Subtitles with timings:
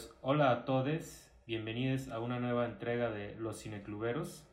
[0.00, 4.48] Pues hola a todos, bienvenidos a una nueva entrega de Los Cinecluberos,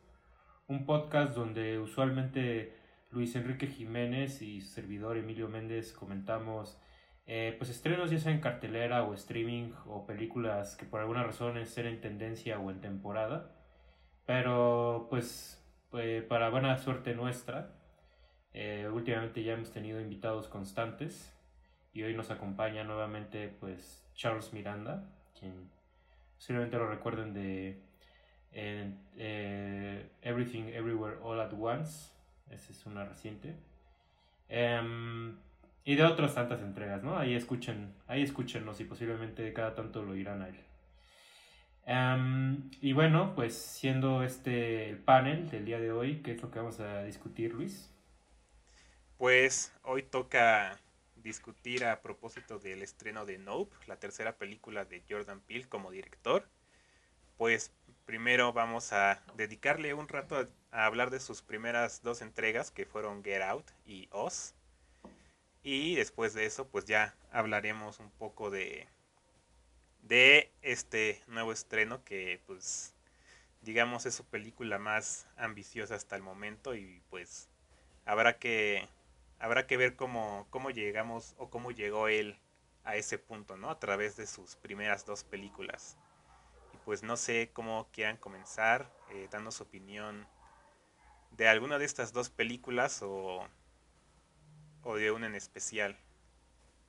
[0.66, 2.76] un podcast donde usualmente
[3.10, 6.78] Luis Enrique Jiménez y su servidor Emilio Méndez comentamos
[7.24, 11.56] eh, pues estrenos ya sea en cartelera o streaming o películas que por alguna razón
[11.56, 13.56] estén en tendencia o en temporada.
[14.26, 17.74] Pero pues eh, para buena suerte nuestra,
[18.52, 21.34] eh, últimamente ya hemos tenido invitados constantes
[21.94, 25.14] y hoy nos acompaña nuevamente pues Charles Miranda,
[26.36, 27.80] posiblemente lo recuerden de
[30.22, 32.10] Everything Everywhere All at Once,
[32.50, 33.54] esa es una reciente.
[34.48, 35.36] Em,
[35.84, 37.18] y de otras tantas entregas, ¿no?
[37.18, 40.60] Ahí escuchen, ahí escúchenos y posiblemente cada tanto lo irán a él.
[41.86, 46.50] Em, y bueno, pues siendo este el panel del día de hoy, ¿qué es lo
[46.50, 47.90] que vamos a discutir, Luis?
[49.16, 50.78] Pues hoy toca
[51.28, 56.48] discutir a propósito del estreno de Nope, la tercera película de Jordan Peele como director.
[57.36, 57.70] Pues
[58.06, 62.86] primero vamos a dedicarle un rato a, a hablar de sus primeras dos entregas que
[62.86, 64.54] fueron Get Out y Oz.
[65.62, 68.88] Y después de eso, pues ya hablaremos un poco de,
[70.00, 72.94] de este nuevo estreno que, pues,
[73.60, 77.50] digamos, es su película más ambiciosa hasta el momento y pues
[78.06, 78.88] habrá que,
[79.38, 82.38] habrá que ver cómo, cómo llegamos o cómo llegó él
[82.84, 83.70] a ese punto, ¿no?
[83.70, 85.98] A través de sus primeras dos películas.
[86.74, 90.26] Y pues no sé cómo quieran comenzar, eh, dando su opinión
[91.32, 93.46] de alguna de estas dos películas o
[94.82, 95.96] o de una en especial?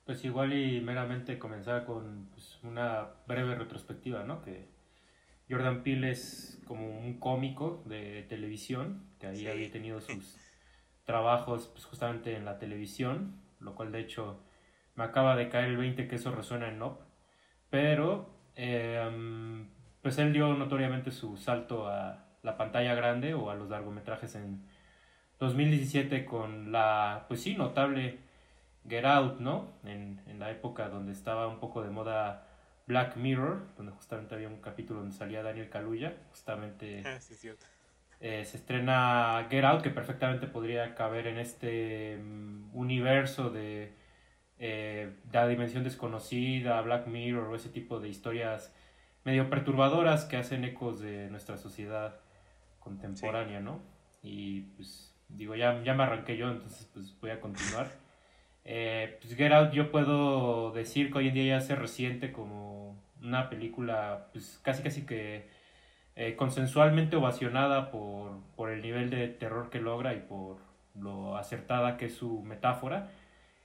[0.04, 4.42] Pues igual y meramente comenzar con pues, una breve retrospectiva, ¿no?
[4.42, 4.66] Que
[5.48, 10.36] Jordan Peele es como un cómico de televisión, que ahí había tenido sus
[11.10, 14.38] trabajos pues, justamente en la televisión, lo cual de hecho
[14.94, 17.00] me acaba de caer el 20 que eso resuena en NOP,
[17.68, 19.68] pero em,
[20.02, 24.64] pues él dio notoriamente su salto a la pantalla grande o a los largometrajes en
[25.40, 28.20] 2017 con la, pues sí, notable
[28.88, 29.72] Get Out, ¿no?
[29.84, 32.46] En, la época donde estaba un poco de moda
[32.86, 37.34] Black Mirror, donde justamente había un capítulo donde salía Daniel Kaluuya, justamente ah, sí,
[38.20, 43.94] eh, se estrena Get Out, que perfectamente podría caber en este um, universo de
[44.58, 48.74] eh, la dimensión desconocida, Black Mirror o ese tipo de historias
[49.24, 52.20] medio perturbadoras que hacen ecos de nuestra sociedad
[52.78, 53.80] contemporánea, ¿no?
[54.22, 57.88] Y pues digo, ya, ya me arranqué yo, entonces pues voy a continuar.
[58.64, 63.02] Eh, pues Get Out yo puedo decir que hoy en día ya se reciente como
[63.22, 65.48] una película pues casi casi que
[66.20, 70.58] eh, consensualmente ovacionada por, por el nivel de terror que logra y por
[70.94, 73.08] lo acertada que es su metáfora.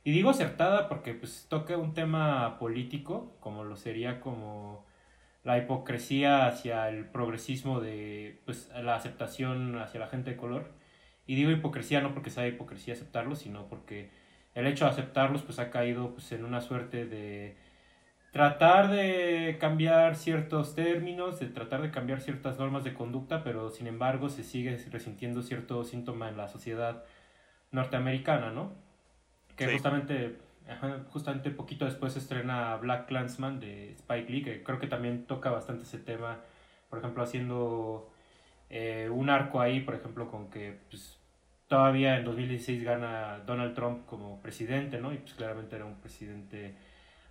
[0.06, 4.86] Y digo acertada porque pues toca un tema político, como lo sería como
[5.44, 10.72] la hipocresía hacia el progresismo de pues la aceptación hacia la gente de color
[11.28, 14.12] y digo hipocresía no porque sea hipocresía aceptarlo, sino porque
[14.54, 17.58] el hecho de aceptarlos pues ha caído pues en una suerte de
[18.36, 23.88] tratar de cambiar ciertos términos, de tratar de cambiar ciertas normas de conducta, pero sin
[23.88, 27.06] embargo se sigue resintiendo cierto síntoma en la sociedad
[27.72, 28.74] norteamericana, ¿no?
[29.56, 30.36] Que justamente,
[31.12, 35.50] justamente poquito después se estrena Black Clansman de Spike Lee, que creo que también toca
[35.50, 36.42] bastante ese tema,
[36.90, 38.12] por ejemplo, haciendo
[38.70, 41.18] eh, un arco ahí, por ejemplo, con que pues,
[41.70, 45.14] todavía en 2016 gana Donald Trump como presidente, ¿no?
[45.14, 46.76] Y pues claramente era un presidente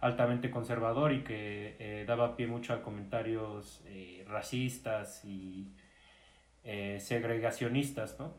[0.04, 5.72] altamente conservador y que eh, daba pie mucho a comentarios eh, racistas y
[6.98, 8.32] segregacionistas, ¿no?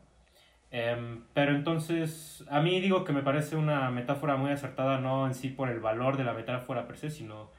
[0.70, 5.34] Em, pero entonces, a mí digo que me parece una metáfora muy acertada, no en
[5.34, 7.50] sí por el valor de la metáfora per se, sino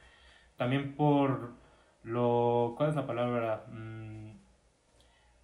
[0.57, 1.53] también por
[2.03, 2.73] lo...
[2.77, 3.65] ¿Cuál es la palabra?
[3.71, 4.31] Mm,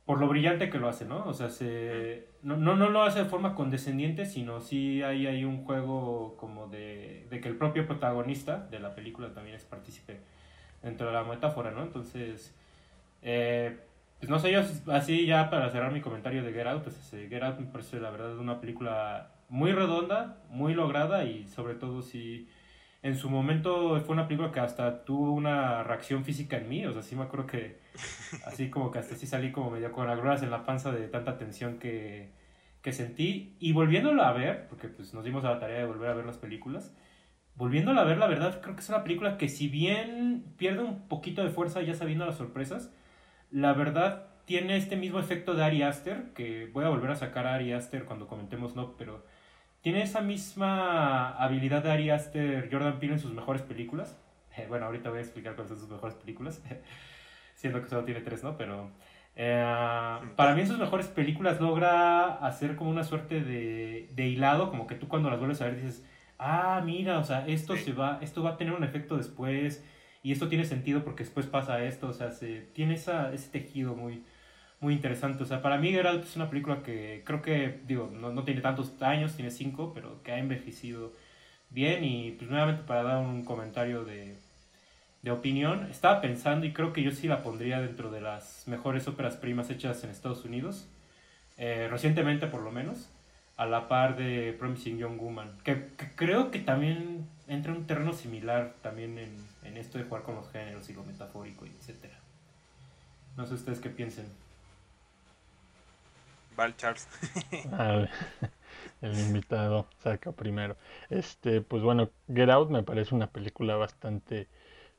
[0.06, 1.25] por lo brillante que lo hace, ¿no?
[1.25, 5.45] O sea, se, no, no, no lo hace de forma condescendiente, sino sí hay, hay
[5.45, 10.19] un juego como de, de que el propio protagonista de la película también es partícipe
[10.81, 11.84] dentro de la metáfora, ¿no?
[11.84, 12.54] Entonces,
[13.22, 13.80] eh,
[14.19, 14.62] pues no sé, yo
[14.92, 18.12] así ya para cerrar mi comentario de Get Out, pues Get Out me parece la
[18.12, 22.48] verdad una película muy redonda, muy lograda y sobre todo sí
[23.03, 26.94] en su momento fue una película que hasta tuvo una reacción física en mí, o
[26.94, 27.79] sea, sí me acuerdo que
[28.47, 31.38] así como que hasta sí salí como medio con agruras en la panza de tanta
[31.38, 32.31] tensión que,
[32.81, 33.57] que sentí.
[33.59, 36.25] Y volviéndola a ver, porque pues nos dimos a la tarea de volver a ver
[36.25, 36.95] las películas,
[37.55, 41.07] volviéndola a ver, la verdad creo que es una película que si bien pierde un
[41.09, 42.94] poquito de fuerza ya sabiendo las sorpresas,
[43.51, 47.47] la verdad tiene este mismo efecto de Ari Aster, que voy a volver a sacar
[47.47, 49.25] a Ari Aster cuando comentemos no, pero
[49.83, 54.18] tiene esa misma habilidad de Ari Aster, Jordan Peele en sus mejores películas.
[54.69, 56.63] bueno, ahorita voy a explicar cuáles son sus mejores películas,
[57.53, 58.57] siendo que solo tiene tres, ¿no?
[58.57, 58.89] Pero
[59.35, 59.62] eh,
[60.38, 64.88] para mí en sus mejores películas logra hacer como una suerte de, de hilado, como
[64.88, 66.06] que tú cuando las vuelves a ver dices,
[66.39, 69.83] ah, mira, o sea, esto se va, esto va a tener un efecto después
[70.24, 73.95] y esto tiene sentido porque después pasa esto, o sea, se, tiene esa, ese tejido
[73.95, 74.24] muy,
[74.83, 75.44] muy interesante.
[75.44, 78.62] O sea, para mí Geralt es una película que creo que, digo, no, no tiene
[78.62, 81.13] tantos años, tiene cinco, pero que ha envejecido
[81.71, 84.35] bien y pues nuevamente para dar un comentario de,
[85.24, 89.07] de opinión, estaba pensando y creo que yo sí la pondría dentro de las mejores
[89.07, 90.88] óperas primas hechas en Estados Unidos,
[91.57, 93.09] eh, recientemente por lo menos,
[93.56, 98.13] a la par de Promising Young Woman, que, creo que también entra en un terreno
[98.13, 102.12] similar también en, en esto de jugar con los géneros y lo metafórico, etc.
[103.38, 104.25] No sé ustedes qué piensen.
[106.55, 107.07] Val Charles.
[109.01, 110.77] el invitado saca primero.
[111.09, 114.47] Este, pues bueno, Get Out me parece una película bastante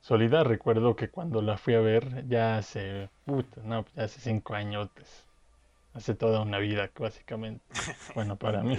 [0.01, 0.43] sólida.
[0.43, 4.89] Recuerdo que cuando la fui a ver ya hace, puta, no, ya hace cinco años,
[5.93, 7.63] hace toda una vida básicamente.
[8.15, 8.77] Bueno, para mí,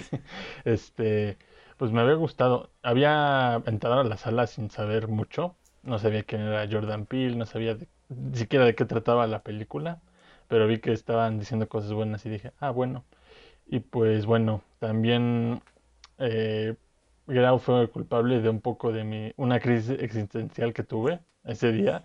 [0.65, 1.37] este,
[1.77, 2.71] pues me había gustado.
[2.81, 5.55] Había entrado a la sala sin saber mucho.
[5.83, 7.77] No sabía quién era Jordan Peele, no sabía
[8.09, 10.01] ni siquiera de qué trataba la película,
[10.47, 13.05] pero vi que estaban diciendo cosas buenas y dije, ah, bueno.
[13.67, 15.61] Y pues bueno, también
[16.19, 16.75] eh,
[17.27, 22.03] Grau fue culpable de un poco de mi, una crisis existencial que tuve ese día,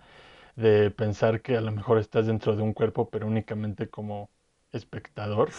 [0.55, 4.29] de pensar que a lo mejor estás dentro de un cuerpo, pero únicamente como
[4.73, 5.49] espectador,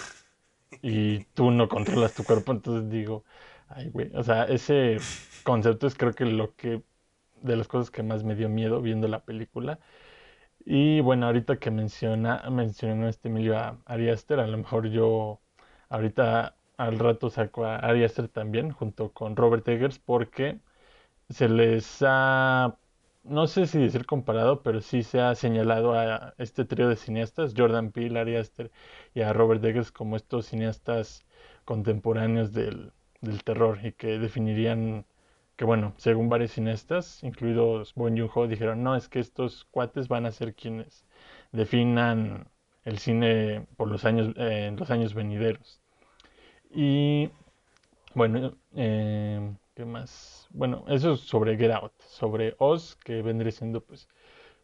[0.83, 3.25] y tú no controlas tu cuerpo, entonces digo,
[3.69, 4.11] Ay, güey.
[4.15, 4.99] O sea, ese
[5.43, 6.83] concepto es creo que lo que.
[7.43, 9.81] de las cosas que más me dio miedo viendo la película.
[10.65, 15.41] Y bueno, ahorita que menciona, mencionó este Emilio a Ari Aster, a lo mejor yo
[15.91, 20.61] ahorita al rato saco a Ari Aster también, junto con Robert Eggers, porque
[21.31, 22.79] se les ha,
[23.25, 27.55] no sé si decir comparado, pero sí se ha señalado a este trío de cineastas,
[27.57, 28.71] Jordan Peele, Ari Aster
[29.15, 31.25] y a Robert Eggers como estos cineastas
[31.65, 35.07] contemporáneos del, del terror y que definirían
[35.57, 40.27] que bueno, según varios cineastas, incluidos Bon Joon-ho, dijeron, no, es que estos cuates van
[40.27, 41.05] a ser quienes
[41.53, 42.49] definan
[42.85, 45.81] el cine por los años, eh, en los años venideros.
[46.71, 47.31] Y
[48.15, 50.49] bueno, eh, ¿qué más?
[50.53, 54.09] Bueno, eso es sobre Get Out, sobre Oz, que vendría siendo pues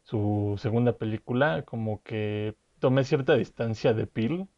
[0.05, 4.49] su segunda película, como que tomé cierta distancia de Peel,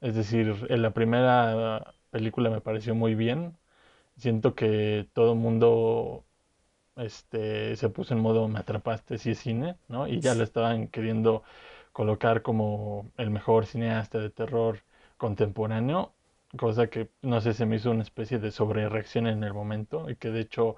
[0.00, 3.56] es decir, en la primera película me pareció muy bien.
[4.18, 6.26] Siento que todo el mundo
[6.96, 10.08] este, se puso en modo me atrapaste si es cine, ¿no?
[10.08, 11.44] Y ya lo estaban queriendo
[11.92, 14.80] colocar como el mejor cineasta de terror
[15.18, 16.14] contemporáneo,
[16.58, 20.16] cosa que no sé, se me hizo una especie de sobrereacción en el momento y
[20.16, 20.76] que de hecho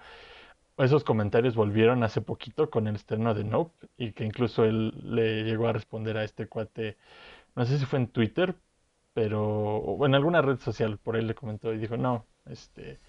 [0.78, 5.44] esos comentarios volvieron hace poquito con el estreno de Nope y que incluso él le
[5.44, 6.96] llegó a responder a este cuate,
[7.56, 8.56] no sé si fue en Twitter,
[9.14, 9.42] pero
[9.78, 13.00] o en alguna red social por ahí le comentó y dijo, no, este,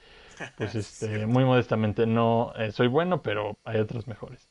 [0.56, 4.50] pues este, muy modestamente, no, eh, soy bueno, pero hay otros mejores.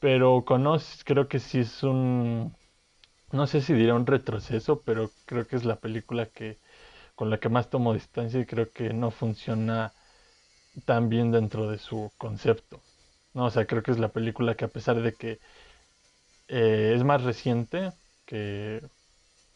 [0.00, 2.56] Pero conoces, creo que sí es un,
[3.32, 6.60] no sé si diré un retroceso, pero creo que es la película que,
[7.16, 9.94] con la que más tomo distancia y creo que no funciona
[10.84, 12.82] tan bien dentro de su concepto.
[13.34, 15.40] No, o sea, creo que es la película que a pesar de que
[16.48, 17.92] eh, es más reciente
[18.24, 18.82] que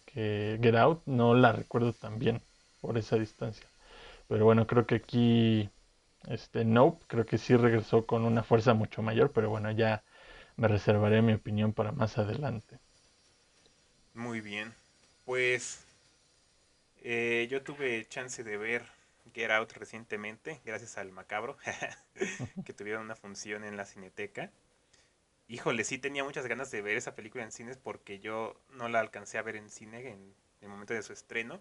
[0.06, 2.42] que Get Out no la recuerdo tan bien
[2.80, 3.69] por esa distancia.
[4.30, 5.68] Pero bueno, creo que aquí
[6.28, 10.04] este Nope creo que sí regresó con una fuerza mucho mayor, pero bueno, ya
[10.56, 12.78] me reservaré mi opinión para más adelante.
[14.14, 14.72] Muy bien.
[15.24, 15.84] Pues
[17.02, 18.86] eh, yo tuve chance de ver
[19.34, 21.56] Get Out recientemente, gracias al Macabro,
[22.64, 24.52] que tuvieron una función en la Cineteca
[25.48, 29.00] híjole, sí tenía muchas ganas de ver esa película en cines porque yo no la
[29.00, 31.60] alcancé a ver en cine en el momento de su estreno.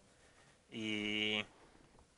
[0.71, 1.43] Y,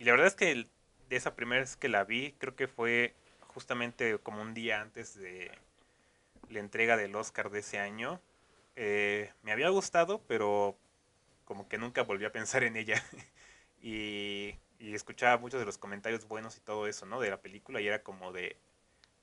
[0.04, 0.68] la verdad es que
[1.10, 3.14] de esa primera vez que la vi, creo que fue
[3.48, 5.52] justamente como un día antes de
[6.50, 8.22] la entrega del Oscar de ese año.
[8.76, 10.78] Eh, me había gustado, pero
[11.46, 13.04] como que nunca volví a pensar en ella.
[13.82, 17.20] y, y, escuchaba muchos de los comentarios buenos y todo eso, ¿no?
[17.20, 18.58] De la película y era como de,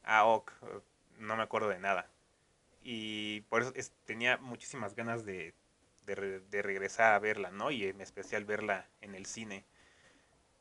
[0.04, 0.52] ah, ok,
[1.18, 2.08] no me acuerdo de nada
[2.90, 3.72] y por eso
[4.06, 5.52] tenía muchísimas ganas de,
[6.06, 7.70] de, regresar a verla, ¿no?
[7.70, 9.64] Y en especial verla en el cine.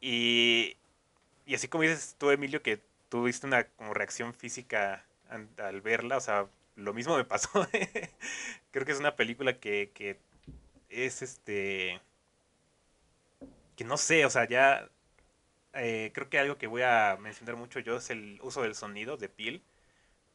[0.02, 0.78] Y,
[1.46, 6.22] y así como dices tú, Emilio, que tuviste una como reacción física al, verla, o
[6.22, 7.68] sea, lo mismo me pasó.
[8.72, 10.20] Creo que es una película que, que
[10.90, 12.02] es este...
[13.76, 14.90] que no sé, o sea, ya...
[15.74, 19.16] Eh, creo que algo que voy a mencionar mucho yo es el uso del sonido
[19.18, 19.62] de piel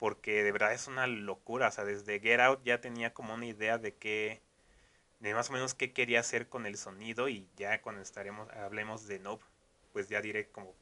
[0.03, 1.69] porque de verdad es una locura.
[1.69, 4.43] O sea, desde Get Out ya tenía como una idea de qué,
[5.21, 9.07] de más o menos qué quería hacer con el sonido y ya cuando estaremos, hablemos
[9.07, 9.45] de Nope,
[9.93, 10.75] pues ya diré como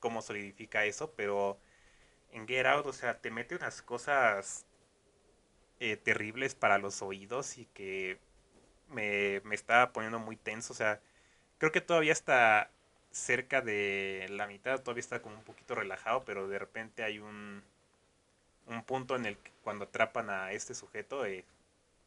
[0.00, 1.58] cómo solidifica eso, pero
[2.32, 4.66] en Get Out, o sea, te mete unas cosas
[5.80, 8.18] eh, terribles para los oídos y que
[8.90, 11.00] me, me estaba poniendo muy tenso, o sea,
[11.58, 12.70] creo que todavía está
[13.12, 17.62] cerca de la mitad, todavía está como un poquito relajado, pero de repente hay un,
[18.66, 21.44] un punto en el que cuando atrapan a este sujeto, eh,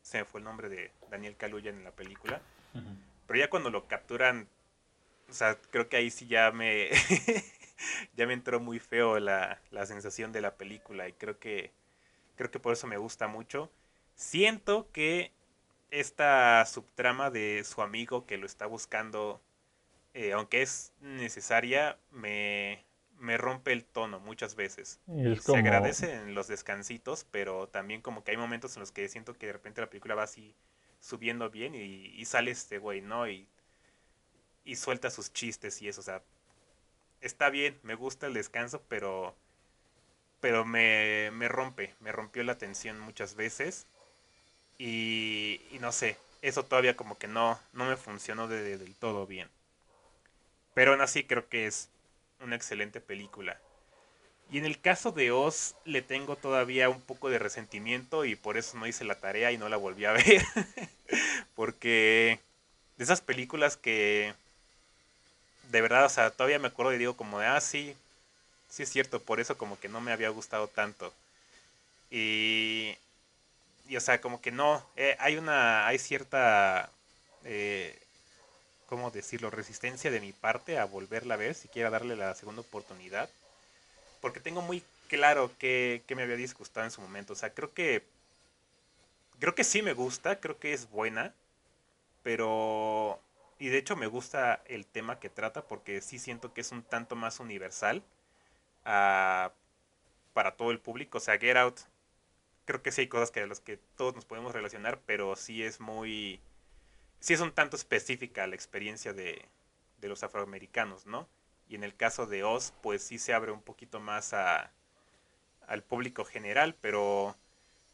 [0.01, 2.41] se me fue el nombre de Daniel Kaluuya en la película,
[3.27, 4.47] pero ya cuando lo capturan,
[5.29, 6.89] o sea, creo que ahí sí ya me,
[8.15, 11.71] ya me entró muy feo la, la sensación de la película y creo que,
[12.35, 13.71] creo que por eso me gusta mucho.
[14.15, 15.31] Siento que
[15.91, 19.41] esta subtrama de su amigo que lo está buscando
[20.17, 22.83] eh, aunque es necesaria, me,
[23.19, 24.99] me, rompe el tono muchas veces.
[25.05, 29.07] Y Se agradece en los descansitos, pero también como que hay momentos en los que
[29.09, 30.55] siento que de repente la película va así
[30.99, 33.29] subiendo bien y, sale este güey, ¿no?
[33.29, 33.47] Y,
[34.67, 36.21] y suelta sus chistes y eso, o sea,
[37.21, 39.35] está bien, me gusta el descanso, pero
[40.39, 43.87] pero me, me rompe, me rompió la tensión muchas veces
[44.77, 49.49] y, y, no sé, eso todavía como que no, no me funcionó del todo bien.
[50.75, 51.89] Pero aún así creo que es
[52.39, 53.59] una excelente película.
[54.51, 58.57] Y en el caso de Oz le tengo todavía un poco de resentimiento y por
[58.57, 60.43] eso no hice la tarea y no la volví a ver.
[61.55, 62.39] Porque
[62.97, 64.35] de esas películas que
[65.71, 67.95] de verdad, o sea, todavía me acuerdo y digo como de, ah, sí,
[68.69, 71.13] sí es cierto, por eso como que no me había gustado tanto.
[72.11, 72.95] Y,
[73.89, 76.89] y o sea, como que no, eh, hay una, hay cierta
[77.43, 77.97] eh,
[78.87, 82.61] ¿cómo decirlo?, resistencia de mi parte a volverla a ver, si quiera darle la segunda
[82.61, 83.29] oportunidad.
[84.21, 87.33] Porque tengo muy claro que, me había disgustado en su momento.
[87.33, 88.03] O sea, creo que.
[89.39, 91.33] Creo que sí me gusta, creo que es buena.
[92.23, 93.19] Pero.
[93.59, 96.83] Y de hecho me gusta el tema que trata porque sí siento que es un
[96.83, 98.03] tanto más universal
[98.83, 101.17] para todo el público.
[101.17, 101.79] O sea, Get Out,
[102.65, 105.63] creo que sí hay cosas que de las que todos nos podemos relacionar, pero sí
[105.63, 106.39] es muy
[107.19, 109.45] sí es un tanto específica la experiencia de,
[110.01, 111.27] los afroamericanos, ¿no?
[111.67, 114.71] Y en el caso de Oz, pues sí se abre un poquito más a,
[115.67, 117.35] al público general, pero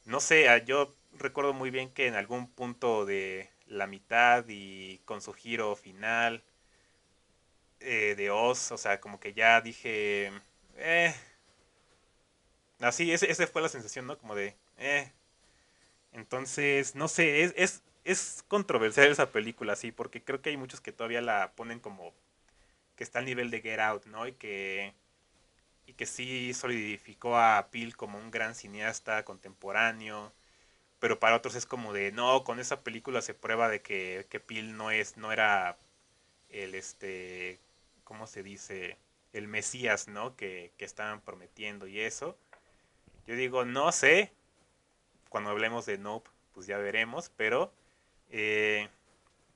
[0.05, 5.22] no sé, yo recuerdo muy bien que en algún punto de la mitad y con
[5.22, 6.44] su giro final
[7.80, 10.32] eh, de Oz, o sea, como que ya dije,
[10.77, 11.13] eh,
[12.80, 14.18] así, esa ese fue la sensación, ¿no?
[14.18, 15.12] Como de, eh.
[16.13, 20.82] Entonces, no sé, es, es, es controversial esa película, sí, porque creo que hay muchos
[20.82, 22.13] que todavía la ponen como
[22.96, 24.27] que está al nivel de Get Out, ¿no?
[24.27, 24.94] Y que,
[25.88, 30.34] y que sí solidificó a Peel como un gran cineasta contemporáneo,
[31.03, 34.39] pero para otros es como de, no, con esa película se prueba de que, que
[34.39, 35.77] Peel no es, no era
[36.50, 37.60] el, este,
[38.05, 38.98] ¿cómo se dice?
[39.33, 40.38] El Mesías, ¿no?
[40.38, 42.38] Que, que estaban prometiendo y eso.
[43.27, 44.31] Yo digo, no sé,
[45.27, 47.74] cuando hablemos de Nope, pues ya veremos, pero
[48.31, 48.88] eh,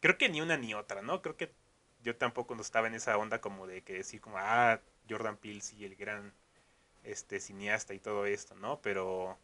[0.02, 1.22] creo que ni una ni otra, ¿no?
[1.22, 1.50] Creo que
[2.04, 5.62] yo tampoco no estaba en esa onda como de que decir como, ah, Jordan Peele
[5.62, 6.34] sí, el gran
[7.06, 8.82] este cineasta y todo esto, ¿no?
[8.82, 9.38] Pero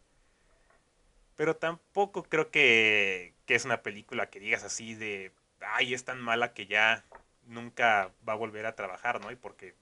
[1.36, 6.22] pero tampoco creo que, que es una película que digas así de, ay, es tan
[6.22, 7.04] mala que ya
[7.48, 9.32] nunca va a volver a trabajar, ¿no?
[9.32, 9.76] Y porque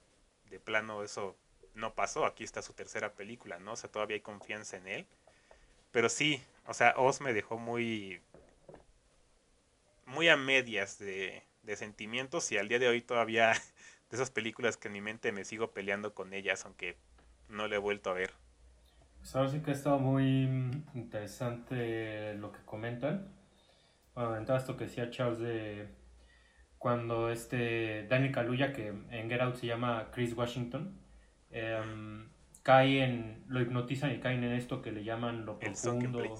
[0.49, 1.35] de plano eso
[1.73, 3.73] no pasó, aquí está su tercera película, ¿no?
[3.73, 5.07] O sea, todavía hay confianza en él.
[5.91, 8.21] Pero sí, o sea, Oz me dejó muy
[10.05, 11.43] muy a medias de,
[11.75, 13.53] sentimientos y al día de hoy todavía
[14.09, 16.97] de esas películas que en mi mente me sigo peleando con ellas, aunque
[17.47, 18.33] no le he vuelto a ver.
[19.21, 20.43] Pues ahora sí que ha estado muy
[20.95, 23.27] interesante lo que comentan.
[24.15, 25.87] Bueno, en todo esto que decía Charles de
[26.79, 30.99] cuando este Danny Kaluuya, que en Get Out se llama Chris Washington,
[31.51, 32.27] em,
[32.63, 36.35] cae en, lo hipnotizan y caen en esto que le llaman lo profundo.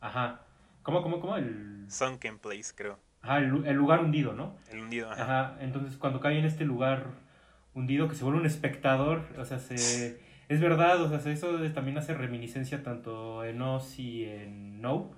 [0.00, 0.42] Ajá.
[0.82, 1.36] ¿Cómo, cómo, cómo?
[1.36, 1.86] El...
[1.88, 2.98] Sunken Place, creo.
[3.22, 4.56] Ajá, el, lugar hundido, ¿no?
[4.70, 5.22] El hundido, ajá.
[5.22, 5.56] ajá.
[5.60, 7.06] Entonces, cuando cae en este lugar
[7.74, 11.98] hundido, que se vuelve un espectador, o sea, se, es verdad, o sea, eso también
[11.98, 15.14] hace reminiscencia tanto en Oz y en Nope.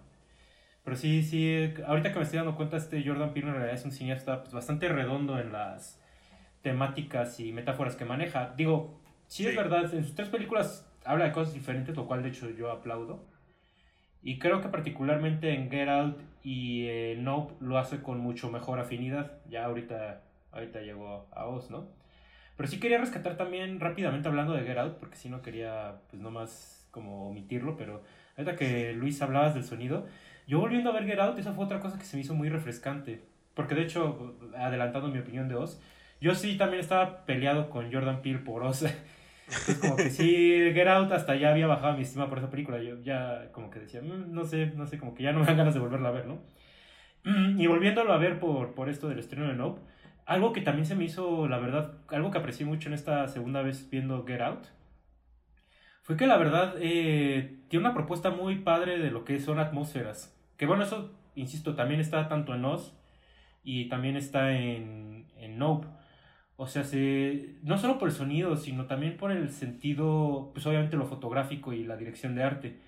[0.85, 3.85] Pero sí, sí, ahorita que me estoy dando cuenta, este Jordan Peele en realidad es
[3.85, 6.01] un cineasta pues, bastante redondo en las
[6.63, 8.55] temáticas y metáforas que maneja.
[8.57, 12.23] Digo, sí, sí, es verdad, en sus tres películas habla de cosas diferentes, lo cual
[12.23, 13.25] de hecho yo aplaudo.
[14.23, 18.81] Y creo que particularmente en Get Out y eh, Nope lo hace con mucho mejor
[18.81, 19.39] afinidad.
[19.49, 20.23] Ya ahorita,
[20.53, 22.00] ahorita llegó a Oz, ¿no?
[22.61, 26.21] Pero sí quería rescatar también rápidamente hablando de Get Out, porque si no quería, pues
[26.21, 28.03] nomás como omitirlo, pero
[28.37, 30.07] ahorita que Luis hablabas del sonido,
[30.47, 32.51] yo volviendo a ver Get Out, esa fue otra cosa que se me hizo muy
[32.51, 33.25] refrescante.
[33.55, 35.81] Porque de hecho, adelantando mi opinión de Oz,
[36.21, 38.83] yo sí también estaba peleado con Jordan Peele por Oz.
[39.47, 42.77] Entonces como que sí, Get Out hasta ya había bajado mi estima por esa película.
[42.83, 45.47] Yo ya como que decía, mm, no sé, no sé, como que ya no me
[45.47, 46.43] dan ganas de volverla a ver, ¿no?
[47.59, 49.81] Y volviéndolo a ver por, por esto del estreno de Nope,
[50.31, 53.63] algo que también se me hizo, la verdad, algo que aprecié mucho en esta segunda
[53.63, 54.65] vez viendo Get Out,
[56.03, 60.39] fue que la verdad eh, tiene una propuesta muy padre de lo que son atmósferas.
[60.57, 62.97] Que bueno, eso, insisto, también está tanto en Oz
[63.65, 65.89] y también está en, en Nope.
[66.55, 70.97] O sea, se, no solo por el sonido, sino también por el sentido, pues obviamente
[70.97, 72.81] lo fotográfico y la dirección de arte.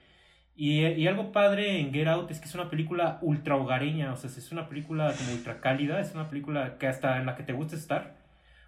[0.55, 4.29] Y, algo padre en Get Out es que es una película ultra hogareña, o sea,
[4.29, 7.55] es una película como ultra cálida, es una película que hasta en la que te
[7.55, 8.17] gusta estar.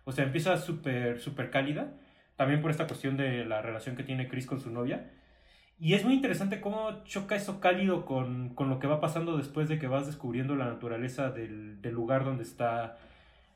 [0.05, 1.93] O sea, empieza súper, súper cálida,
[2.37, 5.11] también por esta cuestión de la relación que tiene Chris con su novia.
[5.79, 9.69] Y es muy interesante cómo choca eso cálido con, con lo que va pasando después
[9.69, 12.97] de que vas descubriendo la naturaleza del, del lugar donde está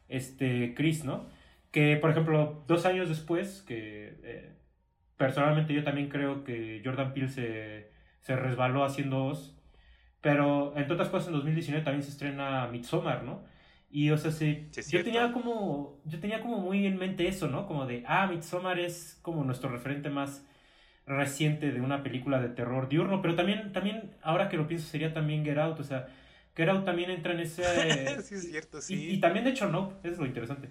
[0.09, 1.27] este Chris, ¿no?
[1.71, 4.57] Que, por ejemplo, dos años después, que eh,
[5.17, 7.98] personalmente yo también creo que Jordan Peele se
[8.29, 9.55] se resbaló haciendo Oz.
[10.21, 13.43] Pero, entre otras cosas, en 2019 también se estrena Midsommar, ¿no?
[13.91, 17.67] Y, o sea, sí, yo tenía como, yo tenía como muy en mente eso, ¿no?
[17.67, 20.45] Como de, ah, Midsommar es como nuestro referente más
[21.07, 25.15] reciente de una película de terror diurno, pero también, también, ahora que lo pienso, sería
[25.15, 26.09] también Get Out, o sea,
[26.55, 27.63] Get Out también entra en ese...
[28.23, 29.13] sí, es cierto, sí.
[29.13, 30.69] Y, también, de hecho, no, eso es lo interesante.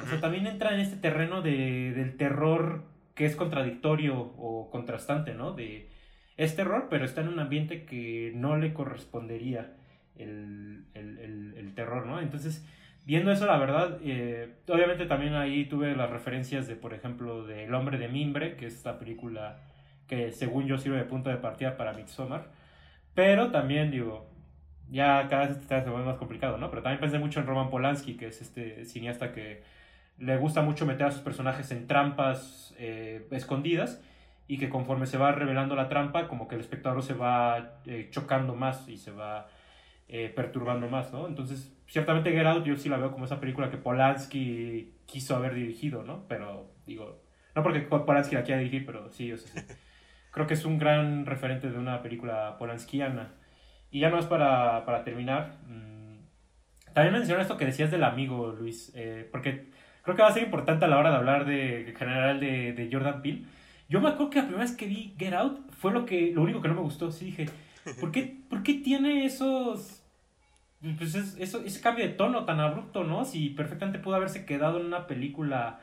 [0.00, 2.84] O sea, también entra en este terreno de, del terror
[3.16, 5.52] que es contradictorio o contrastante, ¿no?
[5.52, 5.90] De,
[6.36, 9.72] es terror, pero está en un ambiente que no le correspondería
[10.16, 10.84] el,
[11.74, 12.20] terror, ¿no?
[12.20, 12.66] Entonces,
[13.06, 17.64] viendo eso, la verdad, eh, obviamente también ahí tuve las referencias de, por ejemplo, de
[17.64, 19.58] El hombre de Mimbre, que es esta película
[20.06, 22.48] que según yo sirve de punto de partida para Midsommar,
[23.14, 24.28] pero también digo,
[24.90, 26.68] ya cada vez se vuelve más complicado, ¿no?
[26.70, 29.62] Pero también pensé mucho en Roman Polanski, que es este cineasta que
[30.18, 34.02] le gusta mucho meter a sus personajes en trampas eh, escondidas
[34.52, 38.08] y que conforme se va revelando la trampa, como que el espectador se va eh,
[38.10, 39.48] chocando más y se va
[40.08, 41.26] eh, perturbando más, ¿no?
[41.26, 45.54] Entonces, ciertamente Get Out yo sí la veo como esa película que Polanski quiso haber
[45.54, 46.28] dirigido, ¿no?
[46.28, 47.22] Pero, digo,
[47.54, 49.74] no porque Polanski la quiera dirigir, pero sí, o sea, sí.
[50.32, 53.32] creo que es un gran referente de una película polanskiana.
[53.90, 58.52] Y ya no es para, para terminar, mm, también menciono esto que decías del amigo,
[58.52, 59.70] Luis, eh, porque
[60.02, 62.74] creo que va a ser importante a la hora de hablar de, en general de,
[62.74, 63.46] de Jordan Peele
[63.92, 66.40] yo me acuerdo que la primera vez que vi Get Out fue lo, que, lo
[66.40, 67.12] único que no me gustó.
[67.12, 67.46] Sí dije,
[68.00, 70.02] ¿por qué, ¿por qué tiene esos...
[70.96, 73.26] Pues eso, ese cambio de tono tan abrupto, ¿no?
[73.26, 75.78] Si perfectamente pudo haberse quedado en una película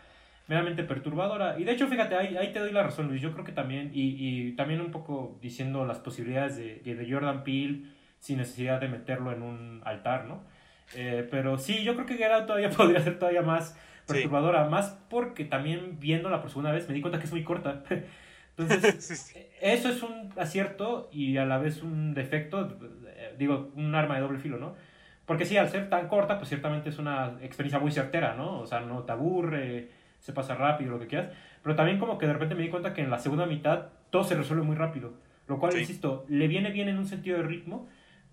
[0.48, 1.60] meramente perturbadora.
[1.60, 3.22] Y de hecho, fíjate, ahí, ahí te doy la razón, Luis.
[3.22, 7.44] Yo creo que también, y, y también un poco diciendo las posibilidades de, de Jordan
[7.44, 7.84] Peele
[8.20, 10.42] sin necesidad de meterlo en un altar, ¿no?
[10.96, 13.78] Eh, pero sí, yo creo que Get Out todavía podría ser todavía más
[14.14, 17.84] perturbadora, más porque también viéndola por segunda vez me di cuenta que es muy corta.
[18.58, 24.16] Entonces, eso es un acierto y a la vez un defecto, eh, digo, un arma
[24.16, 24.76] de doble filo, ¿no?
[25.26, 28.60] Porque sí, al ser tan corta, pues ciertamente es una experiencia muy certera, ¿no?
[28.60, 31.30] O sea, no te aburre, se pasa rápido, lo que quieras.
[31.62, 34.24] Pero también como que de repente me di cuenta que en la segunda mitad todo
[34.24, 35.14] se resuelve muy rápido.
[35.48, 37.88] Lo cual, insisto, le viene bien en un sentido de ritmo,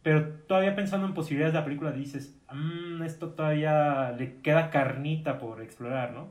[0.07, 5.41] pero todavía pensando en posibilidades de la película dices, mmm, esto todavía le queda carnita
[5.41, 6.31] por explorar, ¿no?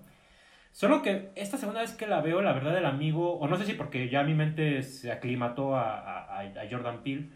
[0.71, 3.65] Solo que esta segunda vez que la veo, la verdad, el amigo, o no sé
[3.65, 7.27] si porque ya mi mente se aclimató a, a, Jordan Peele,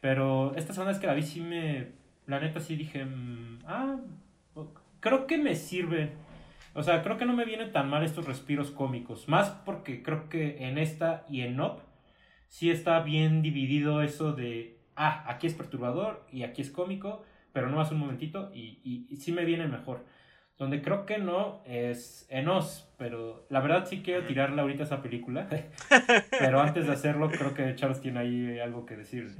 [0.00, 1.92] pero esta segunda vez que la vi sí me,
[2.26, 3.94] la neta sí dije, mm, ah,
[4.98, 6.10] creo que me sirve.
[6.74, 9.28] O sea, creo que no me vienen tan mal estos respiros cómicos.
[9.28, 11.82] Más porque creo que en esta y en Up
[12.48, 17.68] sí está bien dividido eso de ah, aquí es perturbador y aquí es cómico, pero
[17.68, 20.04] no hace un momentito y, y, sí me viene mejor.
[20.56, 25.48] Donde creo que no es Enos, pero la verdad sí quiero tirarle ahorita esa película.
[26.30, 29.34] pero antes de hacerlo, creo que Charles tiene ahí algo que decir.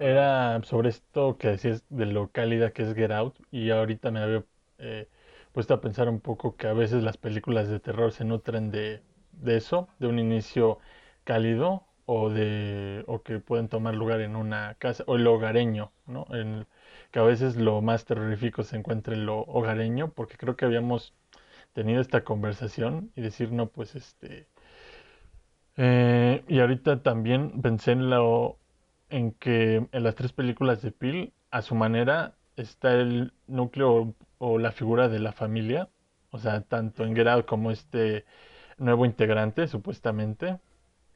[0.00, 4.20] Era sobre esto que decías de lo cálida que es Get Out, y ahorita me
[4.20, 4.44] había
[4.78, 5.08] eh,
[5.52, 9.02] puesto a pensar un poco que a veces las películas de terror se nutren de,
[9.32, 10.78] de eso, de un inicio
[11.24, 16.26] cálido o de o que pueden tomar lugar en una casa o el hogareño, ¿no?
[17.10, 21.14] Que a veces lo más terrorífico se encuentra en lo hogareño, porque creo que habíamos
[21.74, 24.48] tenido esta conversación y decir, no, pues este...
[25.76, 28.58] Eh, y ahorita también pensé en, lo,
[29.10, 34.58] en que en las tres películas de Peel, a su manera, está el núcleo o,
[34.58, 35.88] la figura de la familia,
[36.30, 38.24] o sea, tanto en Get como este
[38.78, 40.58] nuevo integrante, supuestamente,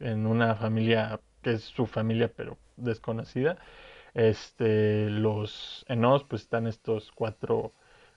[0.01, 3.59] en una familia que es su familia pero desconocida.
[4.15, 7.73] Este, los en Oz pues están estos cuatro,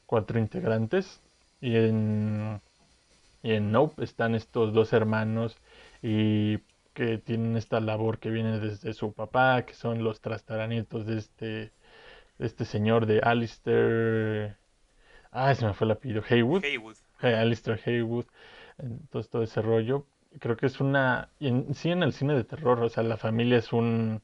[0.05, 1.21] cuatro integrantes
[1.59, 2.61] y en,
[3.43, 5.57] y en Nope están estos dos hermanos
[6.01, 6.59] y
[6.93, 11.45] que tienen esta labor que viene desde su papá, que son los trastaranietos de este,
[11.45, 14.57] de este señor de Alistair.
[15.31, 16.23] Ah, se me fue el apellido.
[16.29, 16.63] Haywood.
[16.63, 16.97] Haywood.
[17.21, 18.25] Alistair Haywood.
[18.77, 20.05] Entonces todo ese rollo.
[20.39, 21.29] Creo que es una.
[21.39, 24.21] En, sí, en el cine de terror, o sea, la familia es un.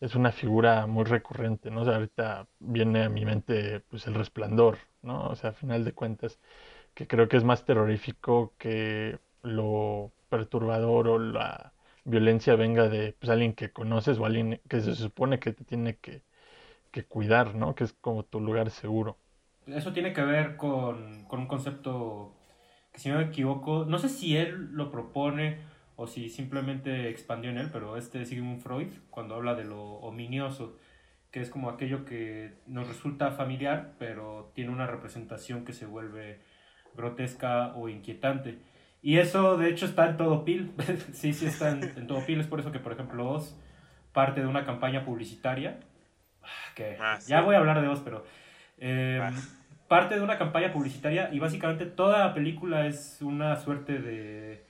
[0.00, 1.82] Es una figura muy recurrente, ¿no?
[1.82, 5.28] O sea, ahorita viene a mi mente, pues, el resplandor, ¿no?
[5.28, 6.40] O sea, a final de cuentas,
[6.94, 11.72] que creo que es más terrorífico que lo perturbador o la
[12.04, 15.96] violencia venga de pues, alguien que conoces o alguien que se supone que te tiene
[15.98, 16.22] que,
[16.92, 17.74] que cuidar, ¿no?
[17.76, 19.18] Que es como tu lugar seguro.
[19.66, 22.32] Eso tiene que ver con, con un concepto
[22.94, 25.58] si no me equivoco, no sé si él lo propone
[25.96, 30.78] o si simplemente expandió en él, pero este Sigmund Freud, cuando habla de lo ominioso,
[31.30, 36.40] que es como aquello que nos resulta familiar, pero tiene una representación que se vuelve
[36.96, 38.58] grotesca o inquietante.
[39.02, 40.72] Y eso, de hecho, está en todo PIL.
[41.12, 42.40] sí, sí está en, todo PIL.
[42.40, 43.56] Es por eso que, por ejemplo, Oz
[44.12, 45.80] parte de una campaña publicitaria.
[46.42, 48.24] Ah, que ah, ya voy a hablar de Oz, pero.
[48.78, 49.32] Em, ah.
[49.94, 54.66] Parte de una campaña publicitaria y básicamente toda la película es una suerte de,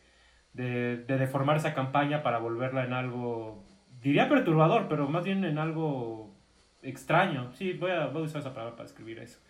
[0.52, 3.64] de, de deformar esa campaña para volverla en algo.
[4.02, 6.34] Diría perturbador, pero más bien en algo
[6.82, 7.50] extraño.
[7.54, 9.40] Sí, voy a, voy a usar esa palabra para escribir eso.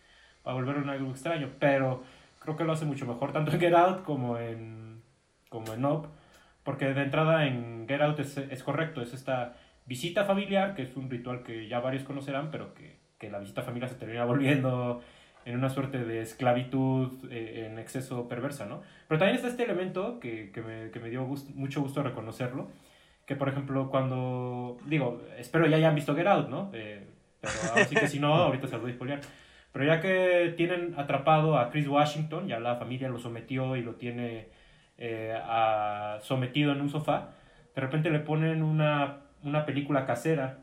[0.44, 1.50] Para volverlo en algo extraño.
[1.58, 2.04] Pero
[2.38, 5.02] creo que lo hace mucho mejor tanto en Get Out como en,
[5.48, 6.06] como en Up,
[6.62, 9.56] porque de entrada en Get Out es, es, correcto, es esta
[9.86, 13.62] visita familiar, que es un ritual que ya varios conocerán, pero que, que la visita
[13.62, 15.02] familiar se termina volviendo
[15.44, 18.82] en una suerte de esclavitud eh, en exceso perversa, ¿no?
[19.08, 22.68] Pero también está este elemento que, que, me, que me, dio mucho gusto reconocerlo,
[23.26, 26.70] que por ejemplo cuando, digo, espero ya hayan visto Get Out, ¿no?
[26.72, 27.06] Eh,
[27.40, 29.20] pero así que si no, ahorita se los voy a spoilear.
[29.72, 33.96] Pero ya que tienen atrapado a Chris Washington, ya la familia lo sometió y lo
[33.96, 34.48] tiene
[34.98, 35.36] eh,
[36.22, 37.30] sometido en un sofá,
[37.74, 40.60] de repente le ponen una, una película casera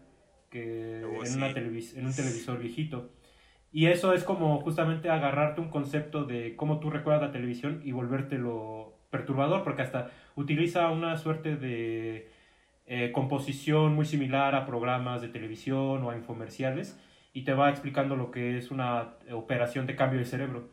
[0.50, 3.10] que, oh, en, una en un televisor viejito.
[3.72, 7.94] Y eso es como justamente agarrarte un concepto de cómo tú recuerdas la televisión y
[7.94, 12.30] volvértelo perturbador, porque hasta utiliza una suerte de
[12.86, 17.00] eh, composición muy similar a programas de televisión o a infomerciales
[17.34, 20.70] y te va explicando lo que es una operación de cambio de cerebro.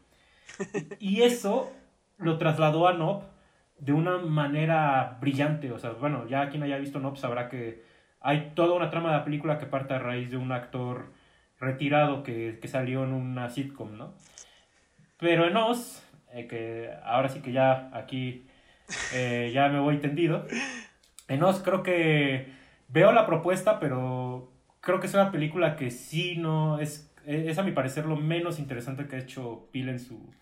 [0.99, 1.73] Y eso
[2.17, 3.23] lo trasladó a Nob
[3.79, 5.71] de una manera brillante.
[5.73, 7.85] O sea, bueno, ya quien haya visto Nob sabrá que
[8.21, 11.13] hay toda una trama de la película que parte a raíz de un actor
[11.61, 14.14] retirado que, que salió en una sitcom, ¿no?
[15.18, 18.47] Pero en Oz, eh, que ahora sí que ya aquí
[19.14, 20.47] eh, ya me voy tendido,
[21.27, 22.53] en Oz creo que
[22.88, 27.62] veo la propuesta, pero creo que es una película que sí no es, es a
[27.62, 30.33] mi parecer lo menos interesante que ha hecho Pil en su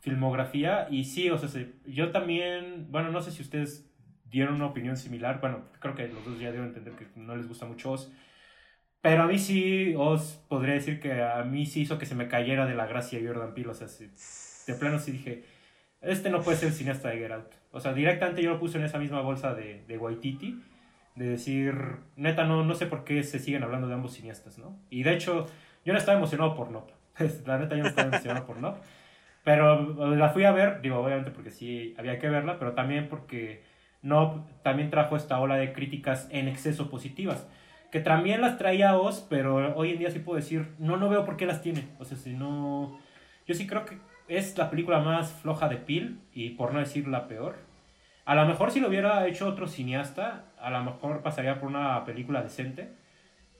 [0.00, 0.88] filmografía.
[0.90, 3.88] Y sí, o sea, yo también, bueno, no sé si ustedes
[4.24, 5.40] dieron una opinión similar.
[5.40, 8.12] Bueno, creo que los dos ya deben entender que no les gusta mucho Oz.
[9.02, 12.28] Pero a mí sí, os podría decir que a mí sí hizo que se me
[12.28, 13.70] cayera de la gracia Jordan Peele.
[13.70, 15.42] O sea, de plano sí dije,
[16.00, 17.32] este no puede ser el cineasta de Get
[17.72, 20.62] O sea, directamente yo lo puse en esa misma bolsa de, de Waititi
[21.14, 21.74] de decir,
[22.16, 24.78] neta, no, no sé por qué se siguen hablando de ambos cineastas, ¿no?
[24.88, 25.46] Y de hecho,
[25.84, 26.88] yo no estaba emocionado por Nop.
[27.46, 28.76] la neta, yo no estaba emocionado por Nop.
[29.44, 33.62] Pero la fui a ver, digo, obviamente porque sí había que verla, pero también porque
[34.00, 37.46] Nop también trajo esta ola de críticas en exceso positivas.
[37.92, 41.24] Que también las traía Oz, pero hoy en día sí puedo decir, no, no veo
[41.24, 41.88] por qué las tiene.
[42.00, 42.98] O sea, si no.
[43.46, 47.06] Yo sí creo que es la película más floja de Peel, y por no decir
[47.06, 47.56] la peor.
[48.24, 52.04] A lo mejor si lo hubiera hecho otro cineasta, a lo mejor pasaría por una
[52.04, 52.92] película decente.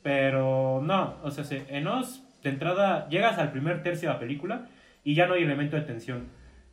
[0.02, 4.66] Pero no, o sea, en Oz, de entrada, llegas al primer tercio de la película
[5.04, 6.28] y ya no hay elemento de tensión.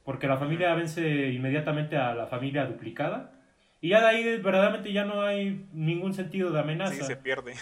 [0.06, 3.32] Porque la familia vence inmediatamente a la familia duplicada.
[3.82, 6.94] Y ya de ahí verdaderamente ya no hay ningún sentido de amenaza.
[6.94, 7.54] Sí, se pierde.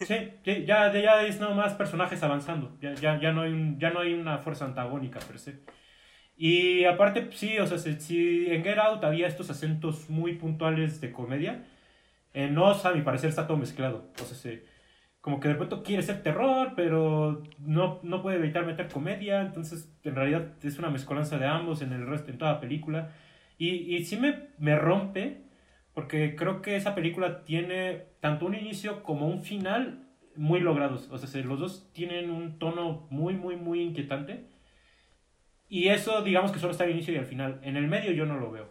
[0.00, 2.76] sí, ya, ya es nada más personajes avanzando.
[2.80, 5.60] Ya, ya, ya, no hay ya no hay una fuerza antagónica per se.
[6.36, 11.10] Y aparte, sí, o sea, si en Get Out había estos acentos muy puntuales de
[11.10, 11.64] comedia,
[12.34, 14.12] en Oz, a mi parecer, está todo mezclado.
[14.20, 14.64] O sea, se,
[15.22, 19.40] como que de pronto quiere ser terror, pero no, no puede evitar meter comedia.
[19.40, 23.12] Entonces, en realidad, es una mezcolanza de ambos en el resto, en toda la película.
[23.56, 25.45] Y, y sí me, me rompe,
[25.96, 30.06] porque creo que esa película tiene tanto un inicio como un final
[30.36, 31.08] muy logrados.
[31.10, 34.44] O sea, los dos tienen un tono muy, muy, muy inquietante
[35.70, 37.60] y eso, digamos que solo está al inicio y al final.
[37.62, 38.68] En el medio yo no lo veo.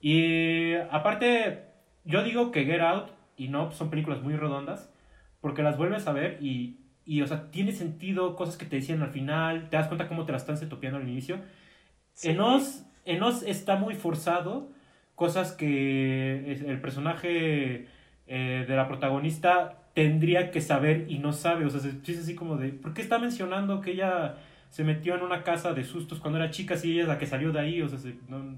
[0.00, 1.66] Y aparte,
[2.02, 4.92] yo digo que Get Out y No son películas muy redondas
[5.40, 9.02] porque las vuelves a ver y, y, o sea, tiene sentido cosas que te decían
[9.02, 11.38] al final, te das cuenta cómo te las están setopeando al inicio.
[12.24, 14.72] En, Oz, en Oz está muy forzado,
[15.14, 17.86] cosas que el personaje
[18.26, 22.56] eh, de la protagonista tendría que saber y no sabe, o sea, es así como
[22.56, 24.36] de, ¿por qué está mencionando que ella
[24.70, 27.26] se metió en una casa de sustos cuando era chica, si ella es la que
[27.26, 27.98] salió de ahí, o sea,
[28.28, 28.56] no...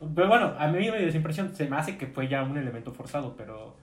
[0.14, 2.58] Pero bueno, a mí me dio esa impresión, se me hace que fue ya un
[2.58, 3.76] elemento forzado, pero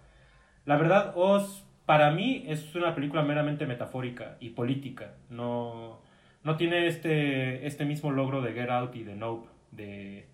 [0.66, 6.00] la verdad, Oz, para mí, es una película meramente metafórica y política, no,
[6.44, 10.28] no tiene este, este mismo logro de Get Out y de Nope, de,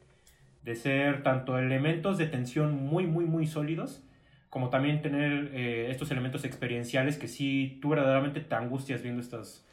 [0.67, 4.03] de ser tanto elementos de tensión muy, muy, muy sólidos,
[4.49, 9.65] como también tener eh, estos elementos experienciales que sí, tú verdaderamente te angustias viendo estas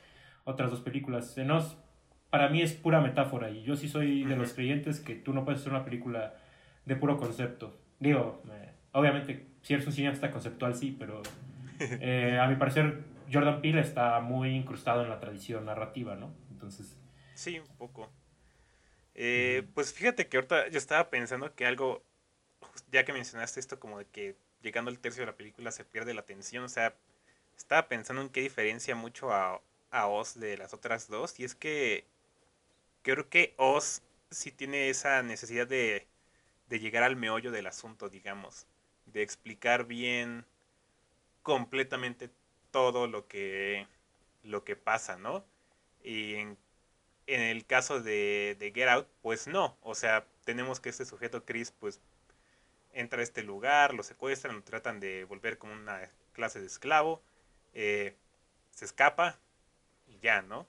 [0.44, 1.36] otras dos películas.
[1.38, 1.76] Nos
[2.30, 5.44] para mí es pura metáfora y yo sí soy de los creyentes que tú no
[5.44, 6.36] puedes hacer una película
[6.84, 7.76] de puro concepto.
[7.98, 11.22] Digo, eh, obviamente, si eres un cineasta conceptual, sí, pero
[11.80, 13.02] eh, a mi parecer
[13.32, 16.30] Jordan Peele está muy incrustado en la tradición narrativa, ¿no?
[16.52, 16.96] Entonces...
[17.34, 18.08] Sí, un poco.
[19.14, 22.02] Eh, pues fíjate que ahorita yo estaba pensando que algo,
[22.92, 26.14] ya que mencionaste esto como de que llegando al tercio de la película se pierde
[26.14, 26.96] la atención, o sea,
[27.56, 31.54] estaba pensando en qué diferencia mucho a, a Oz de las otras dos, y es
[31.54, 32.06] que
[33.02, 36.06] creo que Oz sí tiene esa necesidad de,
[36.68, 38.66] de llegar al meollo del asunto, digamos,
[39.06, 40.46] de explicar bien
[41.42, 42.30] completamente
[42.70, 43.86] todo lo que,
[44.42, 45.44] lo que pasa, ¿no?
[46.02, 46.58] Y en,
[47.26, 51.44] en el caso de, de, Get Out, pues no, o sea, tenemos que este sujeto
[51.44, 52.00] Chris, pues,
[52.92, 57.22] entra a este lugar, lo secuestran, lo tratan de volver como una clase de esclavo,
[57.72, 58.16] eh,
[58.70, 59.38] se escapa
[60.06, 60.66] y ya, ¿no?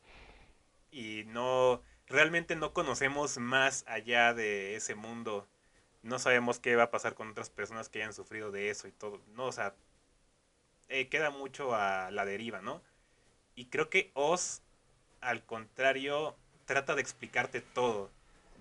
[0.92, 5.48] Y no, realmente no conocemos más allá de ese mundo.
[6.04, 8.92] No sabemos qué va a pasar con otras personas que hayan sufrido de eso y
[8.92, 9.22] todo.
[9.36, 9.76] No, o sea,
[10.88, 12.82] eh, queda mucho a la deriva, ¿no?
[13.56, 14.62] Y creo que Oz,
[15.22, 18.10] al contrario, trata de explicarte todo.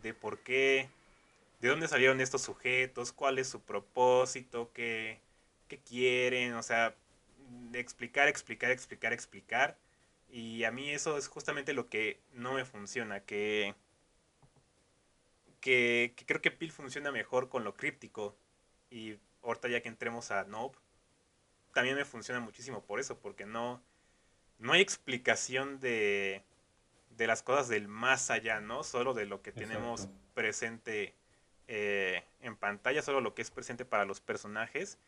[0.02, 0.88] De por qué,
[1.60, 5.18] de dónde salieron estos sujetos, cuál es su propósito, qué,
[5.68, 6.94] qué quieren, o sea,
[7.72, 9.76] explicar, explicar, explicar, explicar
[10.34, 13.72] y a mí eso es justamente lo que no me funciona, que,
[15.60, 18.36] que, creo que Pil funciona mejor con lo críptico.
[18.90, 20.76] Y ahorita ya que entremos a Nope,
[21.72, 23.80] también me funciona muchísimo por eso, porque no,
[24.58, 26.42] no hay explicación de,
[27.16, 28.82] de las cosas del más allá, ¿no?
[28.82, 31.14] Solo de lo que tenemos presente
[31.68, 34.98] eh, en pantalla, solo lo que es presente para los personajes.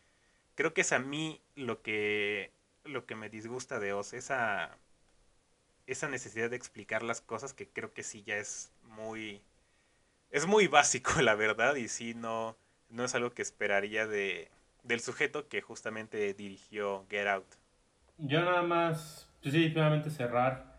[0.55, 2.51] Creo que es a mí lo que,
[2.83, 4.77] lo que me disgusta de Oz, esa
[5.85, 9.41] esa necesidad de explicar las cosas que creo que sí ya es muy
[10.31, 12.57] es muy básico la verdad y sí no
[12.89, 14.49] no es algo que esperaría de
[14.83, 17.45] del sujeto que justamente dirigió Get Out.
[18.17, 20.76] Yo nada más pues sí finalmente cerrar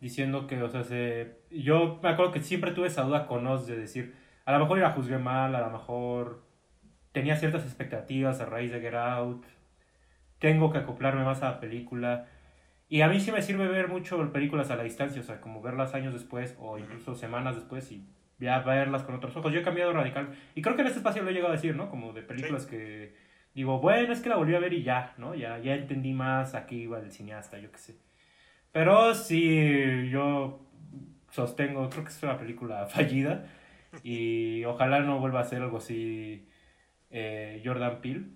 [0.00, 3.66] diciendo que o sea se yo me acuerdo que siempre tuve esa duda con Oz
[3.66, 6.44] de decir a lo mejor la juzgué mal, a lo mejor
[7.12, 9.44] tenía ciertas expectativas a raíz de Get Out.
[10.38, 12.26] Tengo que acoplarme más a la película
[12.88, 15.60] y a mí sí me sirve ver mucho películas a la distancia, o sea, como
[15.60, 18.06] verlas años después o incluso semanas después y
[18.38, 19.52] ya verlas con otros ojos.
[19.52, 20.36] Yo he cambiado radical.
[20.54, 21.90] Y creo que en este espacio lo he llegado a decir, ¿no?
[21.90, 23.14] Como de películas que
[23.54, 25.34] digo, bueno, es que la volví a ver y ya, ¿no?
[25.34, 27.96] Ya, ya entendí más a qué iba el cineasta, yo qué sé.
[28.72, 30.60] Pero sí, yo
[31.30, 33.46] sostengo, creo que es una película fallida
[34.02, 36.48] y ojalá no vuelva a ser algo así
[37.10, 38.26] eh, Jordan Peele.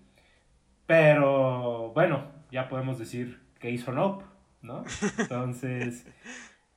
[0.87, 4.25] Pero bueno, ya podemos decir que hizo Nope.
[4.63, 4.85] ¿no?
[5.19, 6.07] Entonces,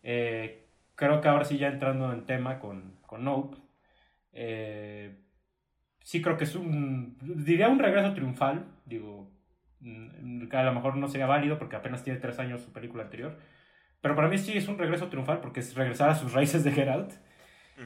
[0.04, 3.58] eh, creo que ahora sí ya entrando en tema con, con Nope,
[4.34, 5.18] eh,
[6.04, 9.32] sí creo que es un, diría un regreso triunfal, digo,
[10.50, 13.38] que a lo mejor no sería válido porque apenas tiene tres años su película anterior,
[14.02, 16.72] pero para mí sí es un regreso triunfal porque es regresar a sus raíces de
[16.72, 17.14] Geralt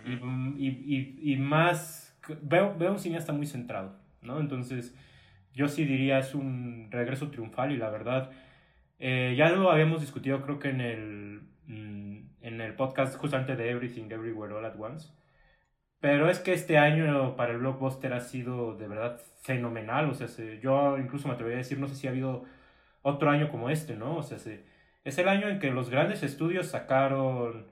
[0.06, 4.40] y, y, y, más, veo, veo un cineasta muy centrado, ¿no?
[4.40, 4.96] Entonces,
[5.54, 8.32] yo sí diría es un regreso triunfal y la verdad
[9.00, 13.70] eh, ya lo habíamos discutido creo que en el, mm, en el podcast justamente de
[13.70, 15.10] Everything Everywhere All at Once.
[16.00, 20.10] Pero es que este año para el blockbuster ha sido de verdad fenomenal.
[20.10, 20.28] O sea,
[20.62, 22.46] yo incluso me atrevería a decir, no sé si ha habido
[23.02, 24.18] otro año como este, ¿no?
[24.18, 24.38] O sea,
[25.04, 27.68] es el año en que los grandes estudios sacaron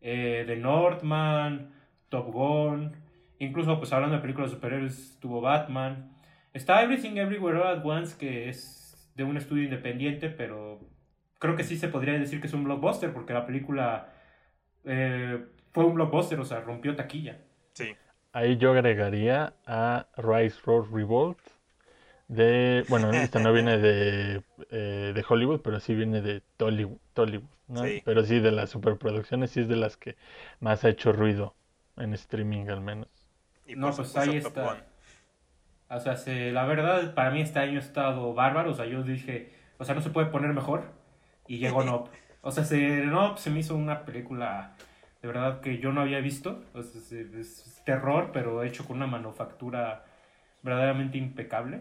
[0.00, 1.72] eh, The Northman,
[2.10, 2.94] Top Gun,
[3.38, 6.12] incluso pues hablando de películas superiores, tuvo Batman.
[6.52, 10.80] Está Everything Everywhere All at Once, que es de un estudio independiente, pero
[11.38, 14.12] creo que sí se podría decir que es un blockbuster, porque la película
[14.84, 17.43] eh, fue un blockbuster, o sea, rompió taquilla.
[17.74, 17.94] Sí.
[18.32, 21.38] ahí yo agregaría a Rise Road Revolt.
[22.26, 26.98] De, bueno, esta no viene de, eh, de Hollywood, pero sí viene de Tollywood,
[27.68, 27.82] ¿no?
[28.04, 30.16] Pero sí, de las superproducciones, sí es de las que
[30.60, 31.54] más ha hecho ruido
[31.96, 33.08] en streaming al menos.
[33.76, 34.86] no, pues ahí está.
[35.88, 36.16] O sea,
[36.52, 38.70] la verdad, para mí este año ha estado bárbaro.
[38.70, 40.84] O sea, yo dije, o sea, no se puede poner mejor.
[41.46, 42.10] Y llegó Nope.
[42.40, 44.76] O sea, se, Nope se me hizo una película
[45.24, 46.62] de verdad que yo no había visto.
[46.74, 50.04] es, terror, pero hecho con una manufactura
[50.62, 51.80] verdaderamente impecable.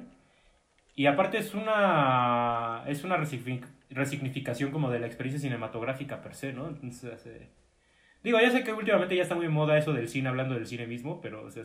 [0.95, 3.17] Y aparte es una, es una
[3.89, 6.69] resignificación como de la experiencia cinematográfica per se, ¿no?
[6.69, 7.49] Entonces, eh,
[8.23, 10.87] digo, ya sé que últimamente ya está muy moda eso del cine, hablando del cine
[10.87, 11.63] mismo, pero o sea,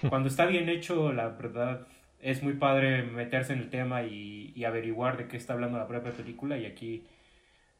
[0.08, 1.86] cuando está bien hecho, la verdad
[2.20, 5.86] es muy padre meterse en el tema y, y averiguar de qué está hablando la
[5.86, 7.04] propia película y aquí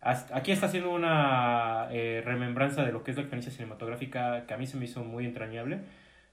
[0.03, 4.57] Aquí está haciendo una eh, remembranza de lo que es la experiencia cinematográfica que a
[4.57, 5.81] mí se me hizo muy entrañable.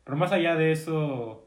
[0.06, 1.45] Pero más allá de eso,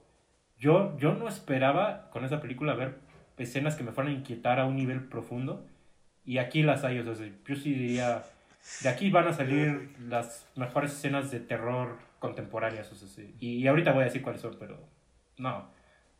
[0.59, 2.99] yo, yo no esperaba con esa película ver
[3.39, 5.65] escenas que me fueran a inquietar a un nivel profundo.
[6.27, 6.99] Y aquí las hay.
[6.99, 8.23] O sea, yo sí diría,
[8.83, 12.93] de aquí van a salir las mejores escenas de terror contemporáneas.
[12.93, 13.35] O sea, sí.
[13.41, 14.79] y, ahorita voy a decir cuáles son, pero
[15.39, 15.71] no,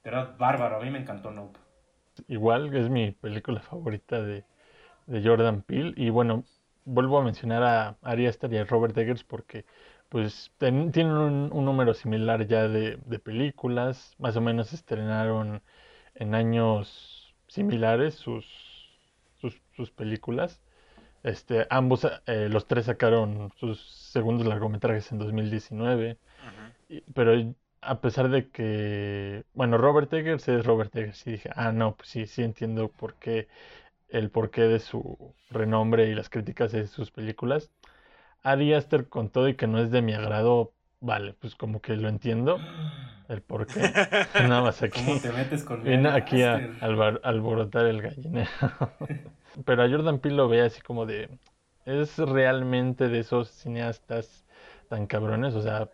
[0.03, 0.77] de verdad, bárbaro.
[0.77, 1.59] A mí me encantó Nope.
[2.29, 4.45] Igual es mi película favorita de,
[5.11, 5.93] de Jordan Peele.
[5.97, 6.45] Y bueno,
[6.85, 9.67] vuelvo a mencionar a Ari Aster y a Robert Eggers porque
[10.09, 15.63] pues tienen un, número similar ya de, películas, más o menos estrenaron
[16.15, 18.45] en años similares sus,
[19.77, 20.61] sus, películas.
[21.23, 23.81] Este, ambos, eh, los tres sacaron sus
[24.13, 26.19] segundos largometrajes en 2019,
[27.15, 31.97] pero a pesar de que, bueno, Robert Eggers es Robert Eggers, y dije, ah, no,
[31.97, 33.49] pues sí, sí entiendo por qué
[34.13, 37.71] el porqué de su renombre y las críticas de sus películas.
[38.43, 41.97] Ari Aster con todo y que no es de mi agrado, vale, pues como que
[41.97, 42.59] lo entiendo
[43.29, 43.81] el porqué.
[44.35, 45.05] Nada más aquí.
[45.05, 46.57] ¿Cómo te metes con Viene aquí a,
[47.23, 48.51] alborotar el gallinero.
[49.65, 51.29] Pero a Jordan Peele lo ve así como de
[51.87, 54.45] es realmente de esos cineastas
[54.89, 55.89] tan cabrones, o sea,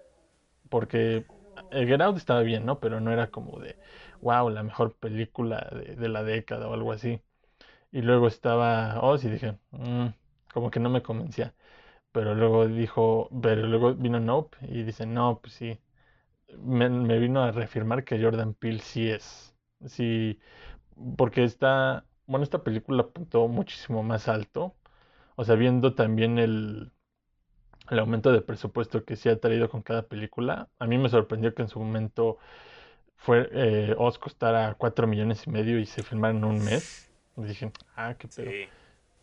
[0.68, 1.24] porque
[1.70, 2.80] el Get Out estaba bien, ¿no?
[2.80, 3.76] Pero no era como de,
[4.20, 7.20] wow, la mejor película de la década o algo así.
[7.96, 10.08] Y luego estaba Oz y dije, mm,
[10.52, 11.54] como que no me convencía.
[12.12, 15.80] Pero luego dijo, pero luego vino Nope y dice, no, pues sí.
[16.58, 19.56] Me, vino a reafirmar que Jordan Peele sí es.
[19.86, 20.40] Sí,
[21.16, 24.76] porque está, bueno, esta película apuntó muchísimo más alto.
[25.36, 26.92] O sea, viendo también el,
[27.90, 31.54] el aumento de presupuesto que se ha traído con cada película, a mí me sorprendió
[31.54, 32.38] que en su momento
[33.16, 37.05] fue eh, Oz costara 4 millones y medio y se filmara en un mes.
[37.36, 38.50] Dije, ah, qué pedo.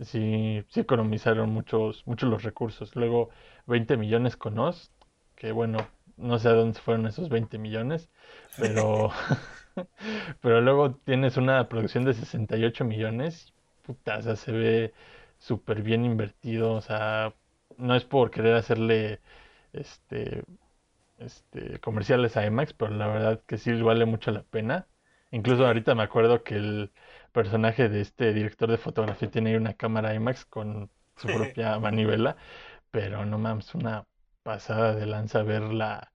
[0.05, 0.63] Sí.
[0.69, 2.95] sí, economizaron muchos, muchos los recursos.
[2.95, 3.29] Luego
[3.65, 4.91] 20 millones con Oz,
[5.35, 5.79] que bueno,
[6.17, 8.09] no sé a dónde fueron esos 20 millones,
[8.57, 9.11] pero,
[10.41, 14.93] pero luego tienes una producción de 68 millones, puta, o sea, se ve
[15.39, 17.33] súper bien invertido, o sea,
[17.77, 19.19] no es por querer hacerle
[19.73, 20.43] este,
[21.19, 24.87] este comerciales a IMAX, pero la verdad que sí vale mucho la pena.
[25.31, 26.91] Incluso ahorita me acuerdo que el
[27.33, 32.37] personaje de este director de fotografía tiene ahí una cámara IMAX con su propia manivela,
[32.91, 34.05] pero no mames, una
[34.43, 36.13] pasada de lanza ver la,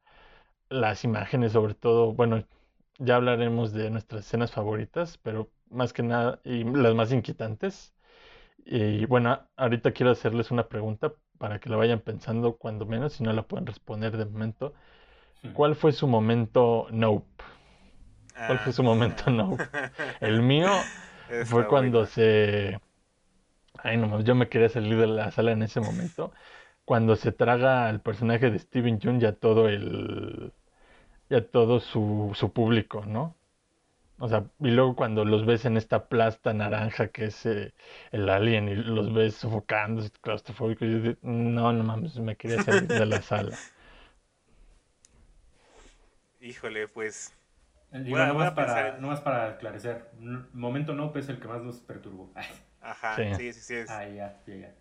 [0.70, 2.44] las imágenes, sobre todo, bueno,
[2.98, 7.94] ya hablaremos de nuestras escenas favoritas, pero más que nada, y las más inquietantes.
[8.64, 13.22] Y bueno, ahorita quiero hacerles una pregunta para que la vayan pensando cuando menos, si
[13.24, 14.74] no la pueden responder de momento.
[15.54, 17.44] ¿Cuál fue su momento nope?
[18.46, 19.30] ¿Cuál fue su momento ah.
[19.30, 19.56] no?
[20.20, 20.68] El mío
[21.44, 22.80] fue cuando se...
[23.78, 26.32] Ay, no, yo me quería salir de la sala en ese momento.
[26.84, 30.52] Cuando se traga al personaje de Steven Jung ya todo el...
[31.30, 33.36] ya todo su, su público, ¿no?
[34.18, 37.74] O sea, y luego cuando los ves en esta plasta naranja que es eh,
[38.12, 42.88] el alien y los ves sofocando, claustrofóbicos, yo digo, no, no mames, me quería salir
[42.88, 43.62] de la sala.
[46.40, 47.32] Híjole, pues
[47.92, 50.10] Digo, no, más para, no más para aclarecer,
[50.52, 52.30] momento no es el que más nos perturbó.
[52.80, 53.74] Ajá, sí, sí, sí.
[53.74, 53.90] es.
[53.90, 54.74] Ah, ya, ya,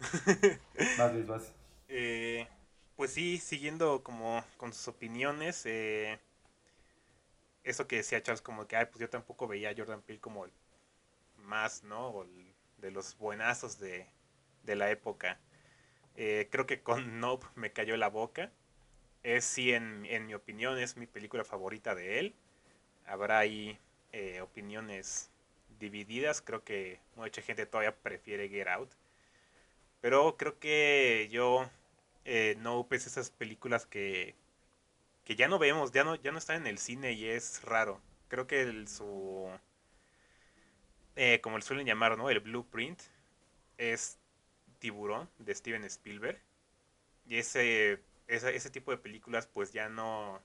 [0.98, 1.54] vas, vas.
[1.88, 2.46] Eh,
[2.96, 6.18] pues sí, siguiendo como con sus opiniones, eh,
[7.64, 10.44] eso que decía Charles, como que, ay, pues yo tampoco veía a Jordan Peele como
[10.44, 10.52] el
[11.36, 12.26] más, ¿no?
[12.78, 14.06] de los buenazos de,
[14.64, 15.38] de la época.
[16.16, 18.52] Eh, creo que con Nope me cayó la boca
[19.22, 22.34] es sí, en, mi opinión, es mi película favorita de él.
[23.06, 23.78] Habrá ahí
[24.12, 25.30] eh, opiniones
[25.78, 26.42] divididas.
[26.42, 28.90] Creo que mucha gente todavía prefiere Get Out.
[30.00, 31.70] Pero creo que yo
[32.24, 34.34] eh, no pues esas películas que
[35.24, 38.00] que ya no vemos, ya no, ya no está en el cine y es raro.
[38.28, 39.48] Creo que el, su,
[41.16, 42.30] eh, como le suelen llamar, ¿no?
[42.30, 43.00] El blueprint
[43.78, 44.18] es
[44.78, 46.40] Tiburón de Steven Spielberg.
[47.26, 50.40] Y ese, ese, ese tipo de películas pues ya no,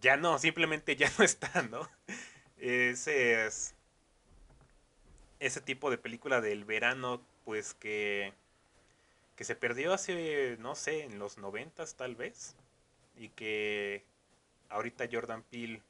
[0.00, 1.88] ya no, simplemente ya no están, ¿no?
[2.58, 3.74] Ese es,
[5.40, 8.32] ese tipo de película del verano pues que,
[9.36, 12.56] que se perdió hace, no sé, en los noventas tal vez.
[13.16, 14.04] Y que
[14.70, 15.82] ahorita Jordan Peele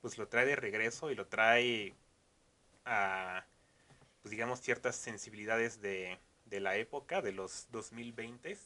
[0.00, 1.94] pues lo trae de regreso y lo trae
[2.84, 3.44] a,
[4.22, 8.56] pues digamos, ciertas sensibilidades de, de la época, de los 2020.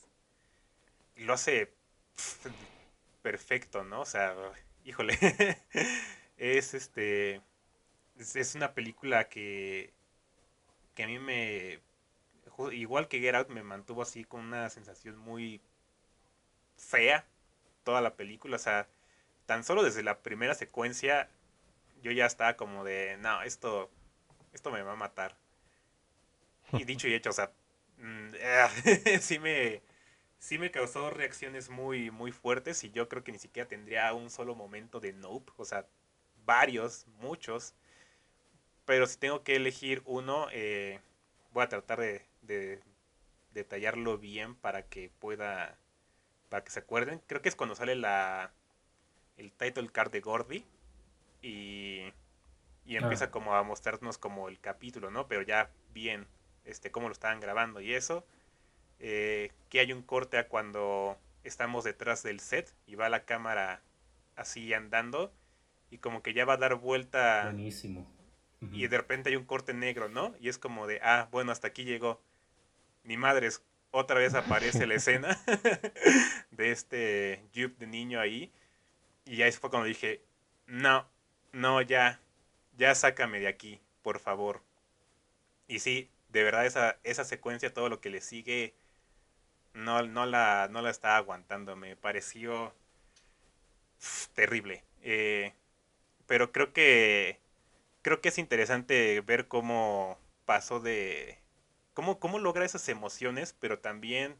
[1.16, 1.72] Lo hace
[3.22, 4.00] perfecto, ¿no?
[4.00, 4.34] O sea,
[4.84, 5.18] híjole,
[6.36, 7.40] es este,
[8.18, 9.92] es, una película que,
[10.94, 11.80] que a mí me,
[12.72, 15.60] igual que Get Out, me mantuvo así con una sensación muy
[16.76, 17.24] fea
[17.84, 18.88] toda la película, o sea,
[19.46, 21.28] tan solo desde la primera secuencia
[22.02, 23.90] yo ya estaba como de, no, esto,
[24.52, 25.36] esto me va a matar.
[26.72, 27.52] Y dicho y hecho, o sea,
[27.98, 28.32] mm,
[29.20, 29.82] sí me
[30.42, 34.28] sí me causó reacciones muy muy fuertes y yo creo que ni siquiera tendría un
[34.28, 35.86] solo momento de nope, o sea,
[36.44, 37.74] varios, muchos.
[38.84, 41.00] Pero si tengo que elegir uno, eh,
[41.52, 42.80] voy a tratar de, de
[43.54, 45.78] detallarlo bien para que pueda
[46.48, 47.22] para que se acuerden.
[47.28, 48.52] Creo que es cuando sale la
[49.36, 50.64] el title card de Gordy
[51.40, 52.12] y,
[52.84, 53.30] y empieza ah.
[53.30, 55.28] como a mostrarnos como el capítulo, ¿no?
[55.28, 56.26] Pero ya bien,
[56.64, 58.26] este, cómo lo estaban grabando y eso.
[59.04, 63.82] Eh, que hay un corte a cuando estamos detrás del set y va la cámara
[64.36, 65.32] así andando
[65.90, 67.42] y como que ya va a dar vuelta.
[67.44, 68.06] Buenísimo.
[68.70, 70.36] Y de repente hay un corte negro, ¿no?
[70.38, 72.22] Y es como de, ah, bueno, hasta aquí llegó.
[73.02, 75.36] Ni madres, otra vez aparece la escena
[76.52, 78.52] de este Jupe de niño ahí.
[79.24, 80.22] Y ahí fue cuando dije,
[80.66, 81.08] no,
[81.50, 82.20] no, ya,
[82.76, 84.62] ya sácame de aquí, por favor.
[85.66, 88.74] Y sí, de verdad esa, esa secuencia, todo lo que le sigue,
[89.74, 91.76] no, no, la, no la estaba aguantando.
[91.76, 92.74] Me pareció
[94.34, 94.84] terrible.
[95.02, 95.52] Eh,
[96.26, 97.40] pero creo que
[98.02, 101.40] creo que es interesante ver cómo pasó de
[101.94, 104.36] cómo, cómo logra esas emociones, pero también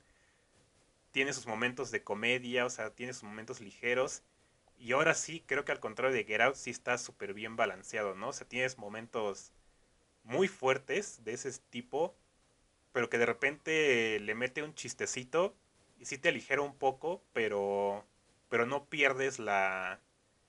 [1.12, 4.22] tiene sus momentos de comedia, o sea, tiene sus momentos ligeros
[4.78, 8.14] y ahora sí, creo que al contrario de Get Out, sí está súper bien balanceado,
[8.16, 8.30] ¿no?
[8.30, 9.52] O sea, tienes momentos
[10.24, 12.14] muy fuertes de ese tipo,
[12.92, 15.54] pero que de repente le mete un chistecito
[15.98, 18.04] y sí te aligera un poco, pero,
[18.48, 20.00] pero no pierdes la,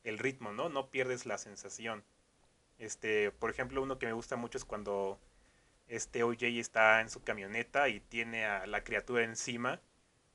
[0.04, 0.70] el ritmo, ¿no?
[0.70, 2.04] No pierdes la sensación.
[2.80, 5.20] Este, por ejemplo, uno que me gusta mucho es cuando
[5.88, 9.80] este OJ está en su camioneta y tiene a la criatura encima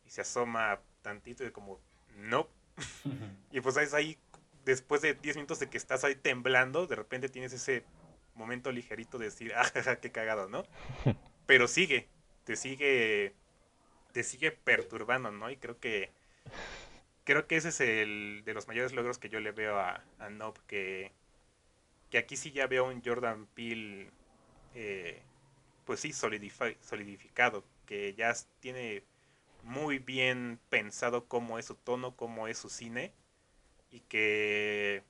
[0.06, 1.80] y se asoma tantito y como,
[2.16, 2.48] no,
[3.52, 4.18] y pues es ahí,
[4.64, 7.84] después de 10 minutos de que estás ahí temblando, de repente tienes ese
[8.34, 10.64] momento ligerito de decir, ah, qué cagado, ¿no?
[11.48, 12.08] Pero sigue,
[12.44, 13.34] te sigue,
[14.12, 15.50] te sigue perturbando, ¿no?
[15.50, 16.12] Y creo que,
[17.24, 20.30] creo que ese es el de los mayores logros que yo le veo a, a
[20.30, 21.12] Nob, que,
[22.10, 24.10] que aquí sí ya veo un Jordan Peele,
[24.74, 25.22] eh,
[25.86, 29.04] pues sí, solidificado, que ya tiene
[29.64, 33.12] muy bien pensado cómo es su tono, cómo es su cine
[33.92, 35.04] y que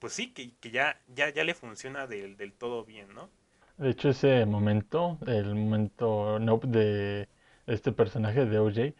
[0.00, 3.30] pues sí, que, ya, ya, ya le funciona del, del todo bien, ¿no?
[3.78, 7.28] De hecho, ese momento, el momento nope de
[7.66, 8.94] este personaje de OJ,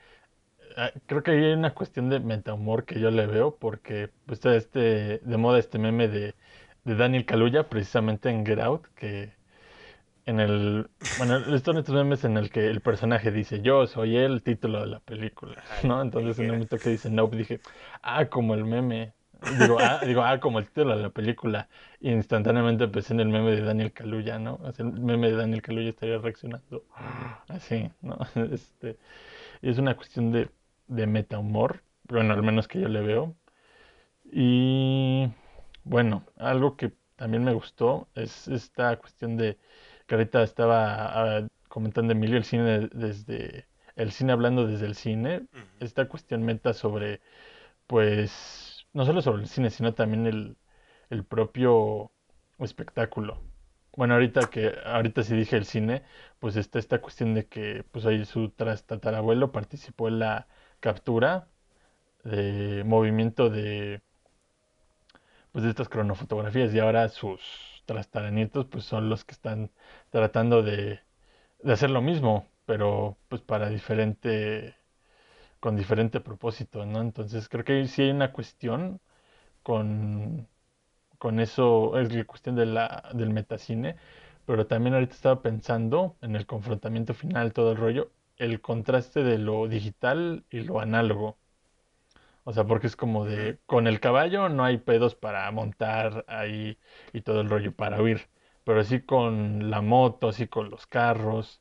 [0.77, 4.55] ah, creo que hay una cuestión de metahumor que yo le veo, porque pues, está
[4.57, 6.35] este, de moda este meme de,
[6.85, 9.35] de Daniel Kaluuya, precisamente en Get Out, que
[10.27, 14.43] en el bueno estos estos memes en el que el personaje dice yo soy el
[14.43, 17.61] título de la película no entonces en el momento que dice no dije
[18.03, 19.15] ah como el meme
[19.59, 21.69] digo ah, digo ah como el título de la película
[22.01, 26.19] instantáneamente pensé en el meme de Daniel Kaluuya no el meme de Daniel Kaluuya estaría
[26.19, 26.85] reaccionando
[27.49, 28.19] así no
[28.53, 28.99] este
[29.63, 30.49] es una cuestión de
[30.89, 33.37] de meta humor bueno al menos que yo le veo.
[34.33, 35.29] Y
[35.85, 39.59] bueno algo que también me gustó es esta cuestión de
[40.07, 43.67] que ahorita estaba ah, comentando Emilio el cine desde
[43.97, 45.47] el cine hablando desde el cine,
[45.81, 47.21] esta cuestión meta sobre,
[47.87, 48.66] pues,
[48.97, 50.57] no solo sobre el cine, sino también el,
[51.11, 52.13] el propio
[52.59, 53.43] espectáculo.
[53.97, 56.03] Bueno, ahorita que, ahorita sí dije el cine,
[56.41, 60.49] pues está esta cuestión de que, pues ahí su tatarabuelo participó en la
[60.81, 61.49] captura
[62.25, 64.03] de movimiento de,
[65.53, 69.71] pues de estas cronofotografías y ahora sus trastaranitos pues son los que están
[70.11, 71.01] tratando de,
[71.65, 74.77] hacer lo mismo, pero pues para diferente,
[75.67, 77.01] con diferente propósito, ¿no?
[77.01, 79.01] Entonces creo que sí hay una cuestión
[79.65, 80.49] con,
[81.19, 83.97] con eso, es la cuestión de la, del metacine,
[84.47, 89.39] pero también ahorita estaba pensando en el confrontamiento final, todo el rollo, el contraste de
[89.39, 91.37] lo digital y lo análogo.
[92.45, 96.79] O sea, porque es como de, con el caballo no hay pedos para montar ahí
[97.13, 98.29] y todo el rollo para huir,
[98.65, 101.61] pero sí con la moto, así con los carros,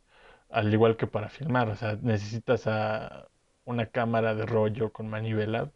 [0.49, 3.27] al igual que para filmar, o sea, necesitas a
[3.65, 5.71] una cámara de rollo con manivela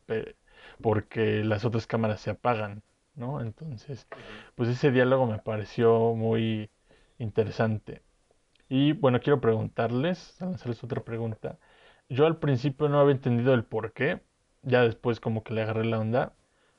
[0.82, 2.84] porque las otras cámaras se apagan,
[3.16, 3.42] ¿no?
[3.42, 4.08] Entonces,
[4.56, 6.70] pues ese diálogo me pareció muy
[7.18, 8.02] interesante.
[8.70, 11.58] Y bueno, quiero preguntarles, lanzarles otra pregunta.
[12.10, 14.22] Yo al principio no había entendido el por qué,
[14.64, 16.34] ya después como que le agarré la onda,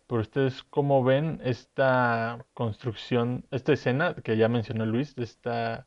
[0.07, 5.87] pero ustedes cómo ven esta construcción, esta escena que ya mencionó Luis, esta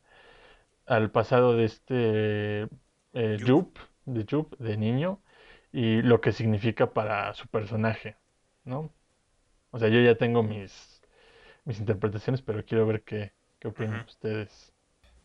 [0.86, 2.68] al pasado de este
[3.14, 5.20] eh, Jup, de Jup, de niño,
[5.72, 8.16] y lo que significa para su personaje,
[8.64, 8.92] ¿no?
[9.70, 11.02] O sea, yo ya tengo mis,
[11.64, 14.72] mis interpretaciones, pero quiero ver qué, qué opinan ustedes.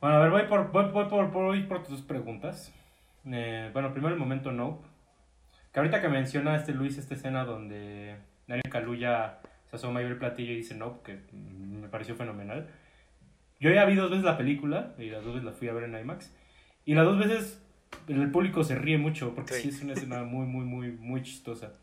[0.01, 2.73] Bueno, a ver, voy por, voy, por, voy por tus preguntas.
[3.25, 4.87] Eh, bueno, primero el momento Nope.
[5.71, 8.17] Que ahorita que menciona este Luis esta escena donde
[8.47, 12.67] Daniel Kaluuya se asoma y ve el platillo y dice Nope, que me pareció fenomenal.
[13.59, 15.83] Yo ya vi dos veces la película, y las dos veces la fui a ver
[15.83, 16.33] en IMAX.
[16.85, 17.61] Y las dos veces
[18.07, 21.73] el público se ríe mucho, porque sí, es una escena muy, muy, muy, muy chistosa.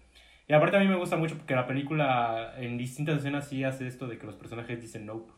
[0.49, 3.87] Y aparte a mí me gusta mucho porque la película en distintas escenas sí hace
[3.87, 5.33] esto de que los personajes dicen nope.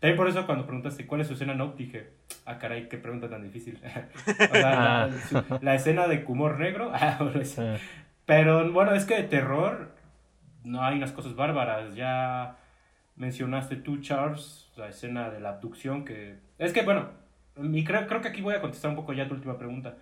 [0.00, 2.10] También por eso cuando preguntaste cuál es su escena nope, dije,
[2.46, 3.78] ah, caray, qué pregunta tan difícil.
[4.50, 5.58] o sea, ah.
[5.60, 7.18] la, escena de humor negro, ah,
[8.26, 9.94] pero bueno, es que de terror
[10.62, 11.94] no hay unas cosas bárbaras.
[11.94, 12.56] Ya
[13.16, 16.36] mencionaste tú, Charles, la escena de la abducción, que...
[16.58, 17.10] Es que, bueno,
[17.62, 19.96] y creo, creo que aquí voy a contestar un poco ya tu última pregunta.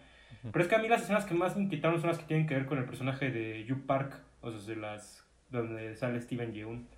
[0.50, 2.46] Pero es que a mí las escenas que más me inquietaron son las que tienen
[2.46, 6.52] que ver con el personaje de Yu Park, o sea, de las, donde sale Steven
[6.52, 6.88] Yeun,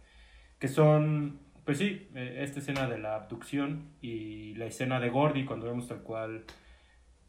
[0.58, 5.44] que son, pues sí, eh, esta escena de la abducción y la escena de Gordy
[5.44, 6.44] cuando vemos tal cual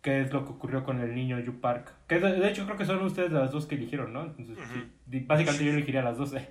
[0.02, 1.92] qué es lo que ocurrió con el niño Yu Park.
[2.08, 4.24] Que de, hecho creo que son ustedes las dos que eligieron, ¿no?
[4.24, 6.34] Entonces, sí, básicamente yo elegiría las dos.
[6.34, 6.48] Eh.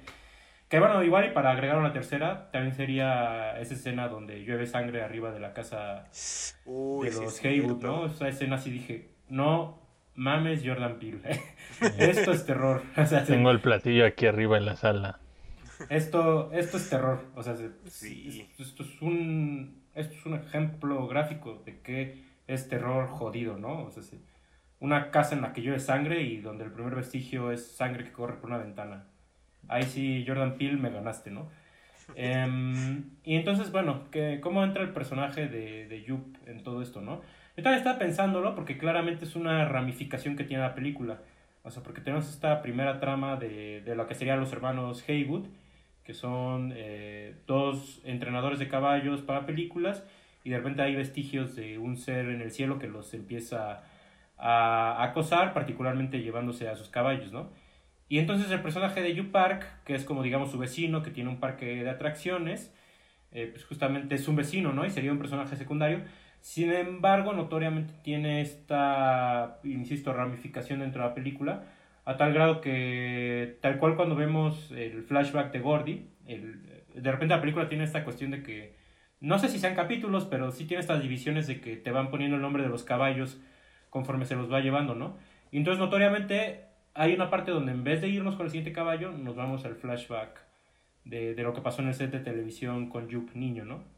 [0.68, 5.02] Que bueno, igual y para agregar una tercera, también sería esa escena donde llueve sangre
[5.02, 6.06] arriba de la casa
[6.64, 8.06] de los Haywood, ¿no?
[8.06, 9.78] Esa escena sí dije, no
[10.14, 11.40] mames Jordan Peele.
[11.98, 12.82] esto es terror.
[13.26, 15.20] Tengo el platillo aquí arriba en la sala.
[15.88, 17.24] Esto, esto es terror.
[17.34, 17.56] O sea,
[17.86, 18.48] sí.
[18.58, 23.84] esto, es un, esto es un ejemplo gráfico de que es terror jodido, ¿no?
[23.84, 24.02] O sea,
[24.80, 28.12] una casa en la que llueve sangre y donde el primer vestigio es sangre que
[28.12, 29.06] corre por una ventana.
[29.68, 31.48] Ahí sí, Jordan Peele, me ganaste, ¿no?
[32.16, 37.00] Em, y entonces, bueno, que, ¿cómo entra el personaje de, de Yup en todo esto,
[37.00, 37.22] no?
[37.56, 41.20] Yo también estaba pensándolo porque claramente es una ramificación que tiene la película.
[41.62, 45.46] O sea, porque tenemos esta primera trama de, de lo que serían los hermanos Haywood,
[46.04, 50.04] que son eh, dos entrenadores de caballos para películas,
[50.44, 53.82] y de repente hay vestigios de un ser en el cielo que los empieza
[54.36, 57.50] a acosar, particularmente llevándose a sus caballos, ¿no?
[58.08, 61.30] Y entonces el personaje de Yu Park, que es como digamos su vecino, que tiene
[61.30, 62.74] un parque de atracciones,
[63.32, 64.84] eh, pues justamente es un vecino, ¿no?
[64.84, 66.02] Y sería un personaje secundario
[66.44, 71.64] sin embargo, notoriamente tiene esta, insisto, ramificación dentro de la película,
[72.04, 76.60] a tal grado que, tal cual cuando vemos el flashback de Gordy, el,
[76.94, 78.76] de repente la película tiene esta cuestión de que,
[79.20, 82.36] no sé si sean capítulos, pero sí tiene estas divisiones de que te van poniendo
[82.36, 83.40] el nombre de los caballos
[83.88, 85.16] conforme se los va llevando, ¿no?
[85.50, 89.12] Y entonces, notoriamente, hay una parte donde en vez de irnos con el siguiente caballo,
[89.12, 90.44] nos vamos al flashback
[91.06, 93.93] de, de lo que pasó en el set de televisión con Jupe niño, ¿no?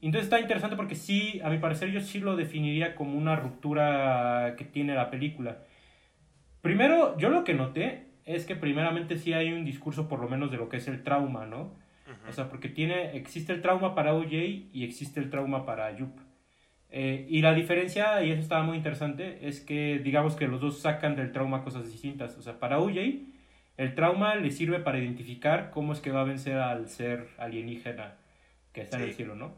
[0.00, 4.54] Entonces está interesante porque sí, a mi parecer yo sí lo definiría como una ruptura
[4.56, 5.58] que tiene la película.
[6.60, 10.50] Primero, yo lo que noté es que primeramente sí hay un discurso por lo menos
[10.50, 11.74] de lo que es el trauma, ¿no?
[12.26, 14.32] O sea, porque tiene, existe el trauma para OJ
[14.72, 16.18] y existe el trauma para Yup.
[16.90, 20.80] Eh, y la diferencia, y eso estaba muy interesante, es que digamos que los dos
[20.80, 22.36] sacan del trauma cosas distintas.
[22.38, 22.96] O sea, para OJ,
[23.76, 28.16] el trauma le sirve para identificar cómo es que va a vencer al ser alienígena
[28.72, 29.54] que está en el cielo, ¿no?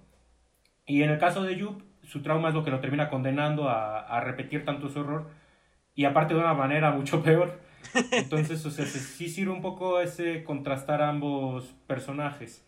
[0.87, 4.01] Y en el caso de Yup, su trauma es lo que lo termina condenando a,
[4.01, 5.31] a repetir tanto su horror
[5.95, 7.61] y aparte de una manera mucho peor.
[8.13, 12.67] Entonces, o sea, sí sirve un poco ese contrastar ambos personajes.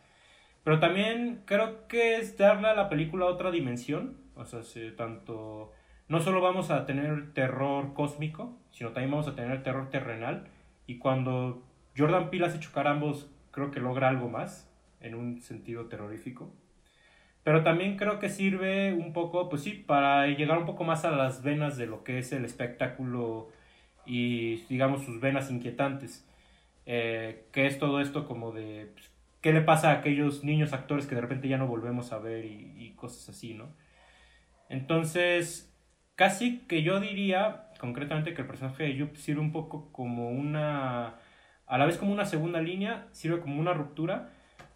[0.64, 4.16] Pero también creo que es darle a la película otra dimensión.
[4.34, 4.62] O sea,
[4.96, 5.72] tanto.
[6.08, 10.48] No solo vamos a tener terror cósmico, sino también vamos a tener terror terrenal.
[10.86, 11.62] Y cuando
[11.96, 16.52] Jordan Peele hace chocar ambos, creo que logra algo más, en un sentido terrorífico.
[17.44, 21.10] Pero también creo que sirve un poco, pues sí, para llegar un poco más a
[21.10, 23.50] las venas de lo que es el espectáculo
[24.06, 26.26] y digamos sus venas inquietantes.
[26.86, 31.06] Eh, que es todo esto como de pues, qué le pasa a aquellos niños actores
[31.06, 33.68] que de repente ya no volvemos a ver y, cosas así, ¿no?
[34.68, 35.72] Entonces,
[36.16, 41.16] casi que yo diría concretamente que el personaje de Yup sirve un poco como una,
[41.66, 44.30] a la vez como una segunda línea, sirve como una ruptura,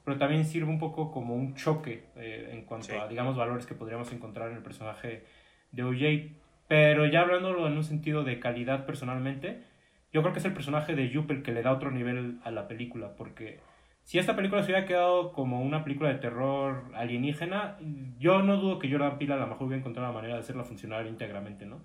[0.06, 3.74] pero también sirve un poco como un choque eh, en cuanto a, digamos, valores que
[3.74, 5.24] podríamos encontrar en el personaje
[5.72, 6.32] de OJ.
[6.68, 9.64] Pero ya hablándolo en un sentido de calidad personalmente,
[10.12, 12.52] yo creo que es el personaje de Yup el que le da otro nivel a
[12.52, 13.58] la película, porque
[14.04, 17.76] si esta película se hubiera quedado como una película de terror alienígena,
[18.20, 20.62] yo no dudo que Jordan Peele a lo mejor hubiera encontrado la manera de hacerla
[20.62, 21.80] funcionar íntegramente, ¿no?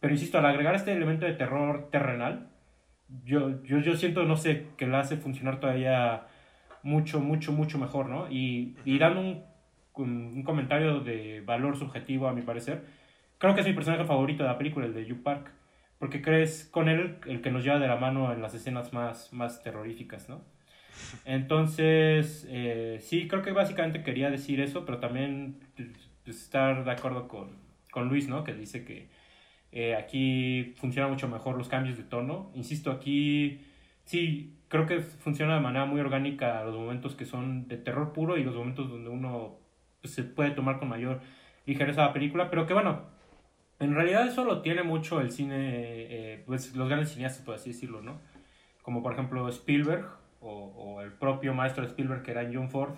[0.00, 2.50] Pero insisto, al agregar este elemento de terror terrenal,
[3.24, 6.26] yo, yo, yo siento, no sé, que la hace funcionar todavía
[6.82, 8.30] mucho, mucho, mucho mejor, ¿no?
[8.30, 9.42] Y, y dando un,
[10.02, 12.84] un comentario de valor subjetivo, a mi parecer,
[13.38, 15.50] creo que es mi personaje favorito de la película, el de Yu Park,
[15.98, 19.32] porque crees con él el que nos lleva de la mano en las escenas más,
[19.32, 20.42] más terroríficas, ¿no?
[21.24, 25.58] Entonces, eh, sí, creo que básicamente quería decir eso, pero también
[26.24, 27.56] pues, estar de acuerdo con,
[27.90, 28.44] con, Luis, ¿no?
[28.44, 29.08] Que dice que
[29.72, 32.50] eh, aquí funciona mucho mejor los cambios de tono.
[32.54, 33.60] Insisto, aquí
[34.04, 38.36] sí, creo que funciona de manera muy orgánica los momentos que son de terror puro
[38.36, 39.56] y los momentos donde uno
[40.00, 41.20] pues, se puede tomar con mayor
[41.66, 43.02] ligereza la película, pero que bueno,
[43.80, 47.70] en realidad eso lo tiene mucho el cine, eh, pues los grandes cineastas, por así
[47.70, 48.20] decirlo, ¿no?
[48.82, 50.06] Como por ejemplo Spielberg
[50.40, 52.94] o, el propio maestro de Spielberg que era John Ford,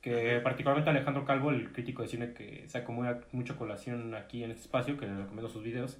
[0.00, 4.50] que particularmente Alejandro Calvo, el crítico de cine que sacó muy, mucho colación aquí en
[4.50, 5.98] este espacio, que le recomiendo sus videos,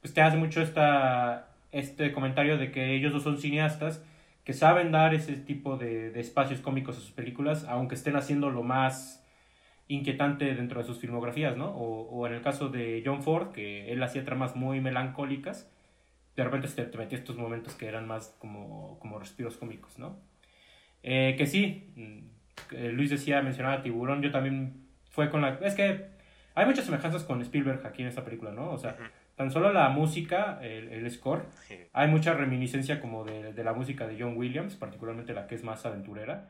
[0.00, 4.02] pues te hace mucho esta, este comentario de que ellos no son cineastas
[4.46, 8.48] que saben dar ese tipo de, de espacios cómicos a sus películas, aunque estén haciendo
[8.48, 9.26] lo más
[9.88, 11.70] inquietante dentro de sus filmografías, ¿no?
[11.70, 15.68] O, o, en el caso de John Ford, que él hacía tramas muy melancólicas,
[16.36, 20.16] de repente se te metía estos momentos que eran más como, como respiros cómicos, ¿no?
[21.02, 22.18] Eh, que sí, mm,
[22.76, 25.58] eh, Luis decía, mencionaba Tiburón, yo también fue con la...
[25.60, 26.06] Es que
[26.54, 28.70] hay muchas semejanzas con Spielberg aquí en esta película, ¿no?
[28.70, 28.96] O sea,
[29.36, 31.44] tan solo la música, el, el score,
[31.92, 35.62] hay mucha reminiscencia como de, de, la música de John Williams, particularmente la que es
[35.62, 36.48] más aventurera,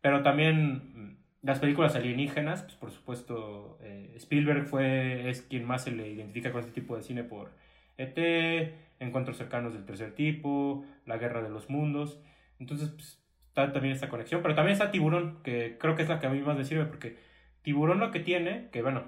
[0.00, 5.84] pero también mm, las películas alienígenas, pues por supuesto, eh, Spielberg fue, es quien más
[5.84, 7.52] se le identifica con este tipo de cine por
[7.96, 12.20] ET, Encuentros cercanos del tercer tipo, La guerra de los mundos.
[12.58, 16.18] Entonces, pues, está también esta conexión, pero también está Tiburón, que creo que es la
[16.18, 17.16] que a mí más me sirve, porque
[17.62, 19.04] Tiburón lo que tiene, que bueno,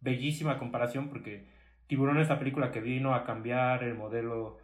[0.00, 1.48] bellísima comparación, porque
[1.86, 4.58] Tiburón es la película que vino a cambiar el modelo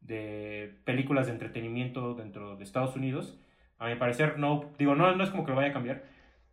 [0.00, 3.38] de películas de entretenimiento dentro de Estados Unidos.
[3.78, 6.04] A mi parecer, no, digo, no, no es como que lo vaya a cambiar,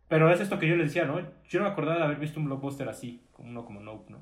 [0.08, 1.20] pero es esto que yo les decía, ¿no?
[1.48, 4.18] Yo no me acordaba de haber visto un blockbuster así, como uno como Nope, ¿no?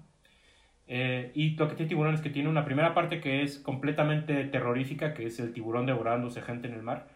[0.87, 4.45] Eh, y lo que tiene Tiburón es que tiene una primera parte que es completamente
[4.45, 7.09] terrorífica, que es el tiburón devorándose gente en el mar.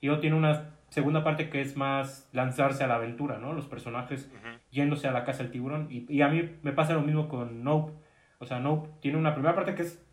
[0.00, 3.52] Y luego tiene una segunda parte que es más lanzarse a la aventura, ¿no?
[3.52, 4.30] Los personajes
[4.70, 5.88] yéndose a la casa del tiburón.
[5.90, 7.92] Y, y, a mí me pasa lo mismo con Nope.
[8.38, 10.04] O sea, Nope tiene una primera parte que es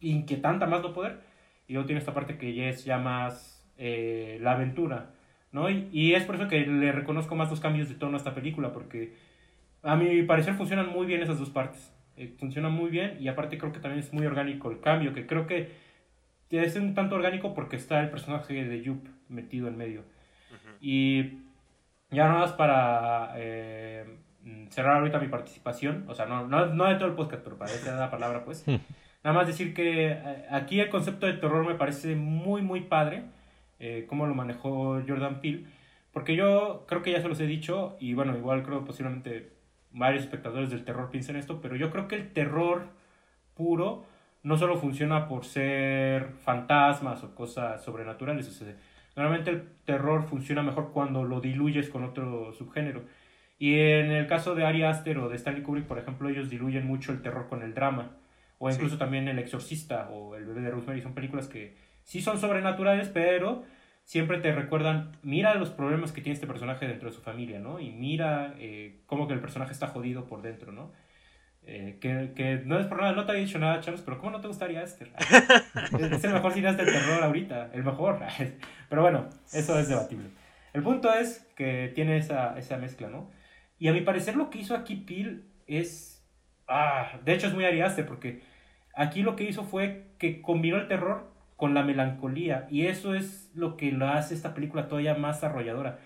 [0.00, 1.20] inquietante más no poder.
[1.66, 5.10] Y luego tiene esta parte que ya es ya más eh, la aventura.
[5.52, 5.68] ¿no?
[5.70, 8.72] Y, es por eso que le reconozco más los cambios de tono a esta película,
[8.72, 9.14] porque
[9.82, 11.92] a mi parecer funcionan muy bien esas dos partes.
[12.16, 15.26] Eh, funcionan muy bien y aparte creo que también es muy orgánico el cambio, que
[15.26, 15.72] creo que
[16.50, 20.04] es un tanto orgánico porque está el personaje de Yup metido en medio.
[20.80, 21.38] Y
[22.10, 24.04] ya nada más para eh,
[24.70, 27.72] cerrar ahorita mi participación, o sea, no, no, no, de todo el podcast, pero para
[27.72, 28.64] esa la palabra, pues.
[29.22, 33.24] nada más decir que eh, aquí el concepto de terror me parece muy, muy padre
[33.78, 35.64] eh, cómo lo manejó Jordan Peele,
[36.12, 39.52] porque yo creo que ya se los he dicho, y bueno, igual creo posiblemente
[39.90, 42.88] varios espectadores del terror piensen esto, pero yo creo que el terror
[43.54, 44.04] puro
[44.42, 48.62] no solo funciona por ser fantasmas o cosas sobrenaturales,
[49.16, 53.02] normalmente el terror funciona mejor cuando lo diluyes con otro subgénero.
[53.60, 56.86] Y en el caso de Ari Aster o de Stanley Kubrick, por ejemplo, ellos diluyen
[56.86, 58.16] mucho el terror con el drama.
[58.56, 61.02] O incluso también El Exorcista o El bebé de Rosemary.
[61.02, 63.62] Son películas que sí son sobrenaturales, pero
[64.02, 67.80] siempre te recuerdan, mira los problemas que tiene este personaje dentro de su familia, ¿no?
[67.80, 70.90] Y mira eh, cómo que el personaje está jodido por dentro, ¿no?
[71.64, 74.30] Eh, que, que, no es por nada, no te había dicho nada, Charles, pero ¿cómo
[74.30, 75.12] no te gustaría Esther?
[76.10, 78.20] es el mejor cineasta de terror ahorita, el mejor.
[78.88, 80.30] pero bueno, eso es debatible.
[80.72, 83.38] El punto es que tiene esa, esa mezcla, ¿no?
[83.80, 86.24] Y a mi parecer lo que hizo aquí Peel es...
[86.68, 88.42] Ah, de hecho es muy Ariaste porque
[88.94, 92.68] aquí lo que hizo fue que combinó el terror con la melancolía.
[92.70, 95.98] Y eso es lo que lo hace esta película todavía más arrolladora.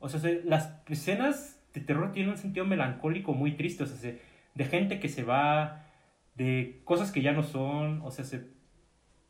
[0.00, 3.84] O sea, las escenas de terror tienen un sentido melancólico muy triste.
[3.84, 4.12] O sea,
[4.54, 5.86] de gente que se va,
[6.34, 8.02] de cosas que ya no son.
[8.02, 8.24] O sea,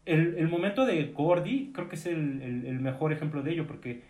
[0.05, 4.03] el, momento de Gordy creo que es el, mejor ejemplo de ello, porque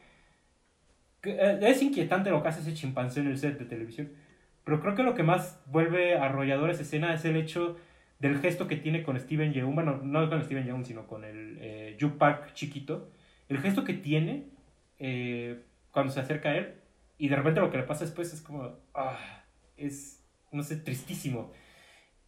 [1.22, 4.12] es inquietante lo que hace ese chimpancé en el set de televisión.
[4.64, 7.76] Pero creo que lo que más vuelve arrollador esa escena es el hecho
[8.18, 11.58] del gesto que tiene con Steven Yeun, bueno, no con Steven Yeun, sino con el
[11.60, 13.10] eh, Park chiquito.
[13.48, 14.46] El gesto que tiene
[14.98, 16.74] eh, cuando se acerca a él
[17.18, 19.44] y de repente lo que le pasa después es como, ah,
[19.76, 21.52] es, no sé, tristísimo.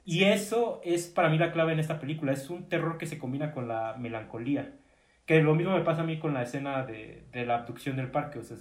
[0.04, 2.32] Y eso es para mí la clave en esta película.
[2.32, 4.74] Es un terror que se combina con la melancolía.
[5.26, 8.10] Que lo mismo me pasa a mí con la escena de, de la abducción del
[8.10, 8.38] parque.
[8.38, 8.56] O sea,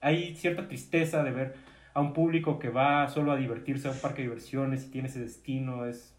[0.00, 1.54] hay cierta tristeza de ver
[1.94, 5.08] a un público que va solo a divertirse a un parque de diversiones y tiene
[5.08, 5.86] ese destino.
[5.86, 6.14] Es,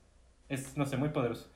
[0.49, 1.51] es no sé, muy poderoso.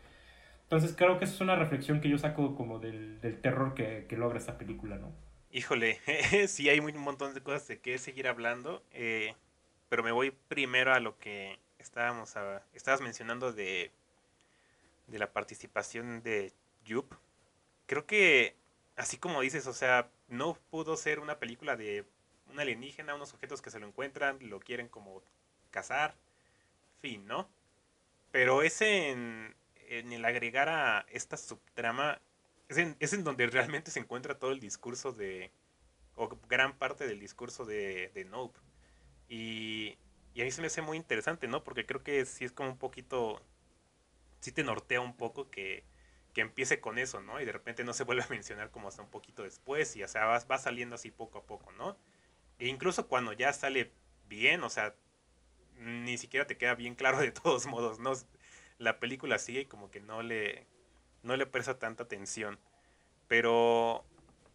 [0.64, 4.08] Entonces creo que eso es una reflexión que yo saco como del, del terror que,
[4.10, 5.12] que, logra esta película, ¿no?
[5.52, 6.00] Híjole,
[6.48, 9.36] sí hay un montón de cosas de qué seguir hablando, eh,
[9.90, 13.92] pero me voy primero a lo que estábamos a, estabas mencionando de,
[15.08, 16.52] de la participación de
[16.84, 17.14] Yup.
[17.88, 18.56] Creo que,
[18.96, 22.06] así como dices, o sea, no pudo ser una película de
[22.52, 25.22] un alienígena, unos objetos que se lo encuentran, lo quieren como
[25.72, 26.16] cazar,
[27.02, 27.50] fin, ¿no?
[28.32, 29.56] Pero ese en,
[29.90, 32.22] en el agregar a esta subtrama,
[32.70, 35.52] es en, es en donde realmente se encuentra todo el discurso de,
[36.16, 38.60] o gran parte del discurso de, de Nope.
[39.30, 39.98] Y
[40.36, 41.64] y a mí se me hace muy interesante, ¿no?
[41.64, 43.42] Porque creo que sí es como un poquito,
[44.42, 45.84] sí te nortea un poco que,
[46.36, 47.40] que empiece con eso, ¿no?
[47.40, 50.08] Y de repente no se vuelve a mencionar como hasta un poquito después y, o
[50.08, 51.98] sea, va, va saliendo así poco a poco, ¿no?
[52.60, 53.94] E incluso cuando ya sale
[54.28, 54.94] bien, o sea,
[55.78, 58.12] ni siquiera te queda bien claro de todos modos, ¿no?
[58.78, 60.68] La película sigue y como que no le,
[61.24, 62.60] no le presta tanta atención.
[63.30, 64.04] Pero,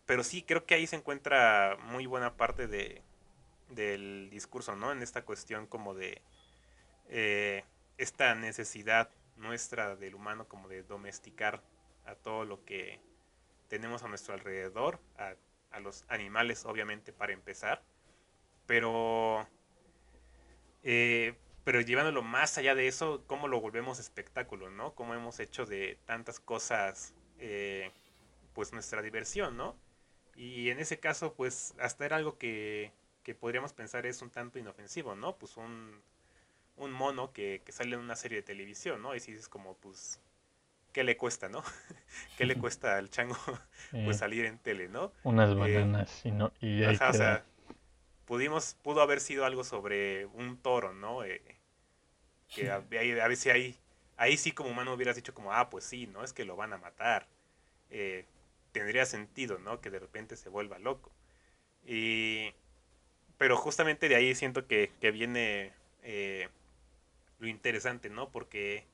[0.05, 3.01] pero sí, creo que ahí se encuentra muy buena parte de,
[3.71, 4.93] del discurso, ¿no?
[4.93, 6.21] En esta cuestión como de
[7.09, 7.65] eh,
[7.97, 9.09] esta necesidad
[9.41, 11.63] nuestra del humano como de domesticar
[12.05, 13.01] a todo lo que
[13.69, 15.35] tenemos a nuestro alrededor, a,
[15.81, 17.83] los animales obviamente para empezar,
[18.67, 19.47] pero,
[20.83, 21.35] eh,
[21.65, 24.95] pero llevándolo más allá de eso, cómo lo volvemos espectáculo, ¿no?
[24.95, 27.93] Cómo hemos hecho de tantas cosas, eh,
[28.53, 29.77] pues nuestra diversión, ¿no?
[30.35, 34.59] Y en ese caso, pues hasta era algo que que podríamos pensar es un tanto
[34.59, 35.37] inofensivo, ¿no?
[35.37, 36.01] Pues un,
[36.77, 39.15] un mono que, que, sale en una serie de televisión, ¿no?
[39.15, 40.21] Y si es como, pues,
[40.93, 41.63] ¿qué le cuesta, no?
[42.39, 43.37] ¿Qué le cuesta al chango,
[44.05, 45.13] pues, salir en tele, ¿no?
[45.23, 47.45] Unas eh, bananas, y no, y o sea,
[48.25, 51.25] pudimos, pudo haber sido algo sobre un toro, ¿no?
[51.25, 51.43] Eh,
[52.55, 53.77] que a, a, veces ahí,
[54.17, 56.25] ahí sí como humano hubieras dicho como, ah, pues sí, ¿no?
[56.25, 57.27] Es que lo van a matar.
[57.91, 58.25] Eh,
[58.73, 59.81] tendría sentido, ¿no?
[59.81, 61.13] Que de repente se vuelva loco.
[61.85, 62.53] Y
[63.41, 66.51] pero justamente de ahí siento que, viene eh,
[67.41, 68.31] lo interesante, ¿no?
[68.31, 68.87] Porque,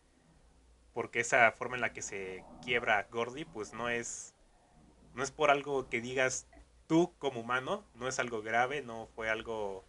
[0.95, 4.35] porque esa forma en la que se quiebra Gordy, pues no es,
[5.15, 6.47] no es por algo que digas
[6.87, 9.85] tú como humano, no es algo grave, no fue algo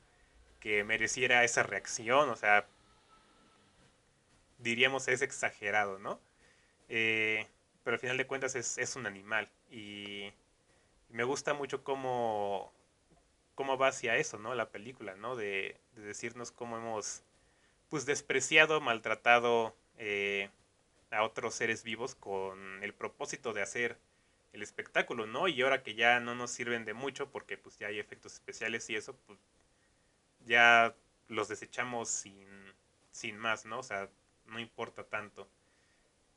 [0.60, 2.68] que mereciera esa reacción, o sea,
[4.58, 6.20] diríamos es exagerado, ¿no?
[6.90, 7.48] Eh,
[7.84, 10.34] pero al final de cuentas es, es un animal y
[11.10, 12.74] me gusta mucho cómo
[13.58, 14.54] cómo va hacia eso, ¿no?
[14.54, 15.36] La película, ¿no?
[15.36, 17.24] De, decirnos cómo hemos,
[17.90, 20.50] pues, despreciado, maltratado eh,
[21.12, 23.98] a otros seres vivos con el propósito de hacer
[24.54, 25.48] el espectáculo, ¿no?
[25.48, 28.90] Y ahora que ya no nos sirven de mucho porque, pues, ya hay efectos especiales
[28.90, 29.40] y eso, pues,
[30.46, 30.96] ya
[31.28, 32.48] los desechamos sin,
[33.12, 33.80] sin más, ¿no?
[33.80, 34.10] O sea,
[34.46, 35.48] no importa tanto.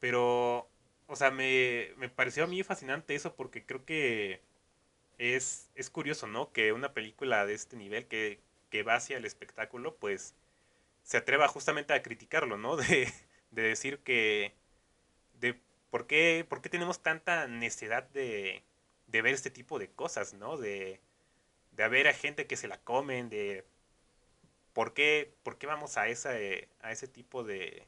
[0.01, 0.69] Pero,
[1.07, 4.41] o sea, me, me pareció a mí fascinante eso porque creo que
[5.19, 6.53] es, es curioso, ¿no?
[6.53, 8.41] Que una película de este nivel que,
[8.71, 10.35] que va hacia el espectáculo, pues
[11.03, 12.77] se atreva justamente a criticarlo, ¿no?
[12.79, 13.13] De,
[13.51, 14.55] de decir que,
[15.41, 18.63] de por qué, por qué tenemos tanta necesidad de,
[19.09, 20.57] de ver este tipo de cosas, ¿no?
[20.57, 21.01] De,
[21.73, 23.65] de ver a gente que se la comen, de
[24.73, 27.87] por qué, por qué vamos a, esa, a ese tipo de,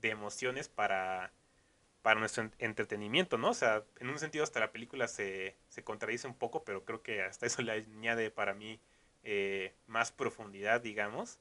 [0.00, 1.32] de emociones para
[2.02, 3.50] para nuestro entretenimiento, ¿no?
[3.50, 7.02] O sea, en un sentido hasta la película se, se contradice un poco, pero creo
[7.02, 8.80] que hasta eso le añade para mí
[9.22, 11.38] eh, más profundidad, digamos,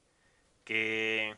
[0.69, 1.35] que,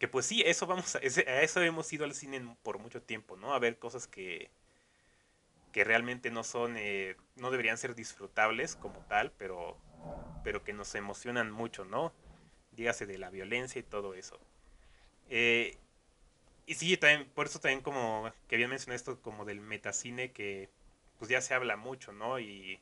[0.00, 1.02] que pues sí, eso vamos a, a,
[1.42, 3.54] eso hemos ido al cine por mucho tiempo, ¿no?
[3.54, 4.50] A ver cosas que,
[5.70, 9.76] que realmente no son, eh, no deberían ser disfrutables como tal, pero,
[10.42, 12.12] pero que nos emocionan mucho, ¿no?
[12.72, 14.40] Dígase de la violencia y todo eso.
[15.30, 15.76] Eh,
[16.66, 20.70] y sí, también, por eso también como que había mencionado esto como del metacine que
[21.20, 22.40] pues ya se habla mucho, ¿no?
[22.40, 22.80] Y,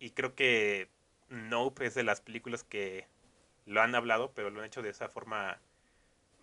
[0.00, 0.88] y creo que
[1.28, 3.06] Nope es de las películas que
[3.70, 5.58] lo han hablado, pero lo han hecho de esa forma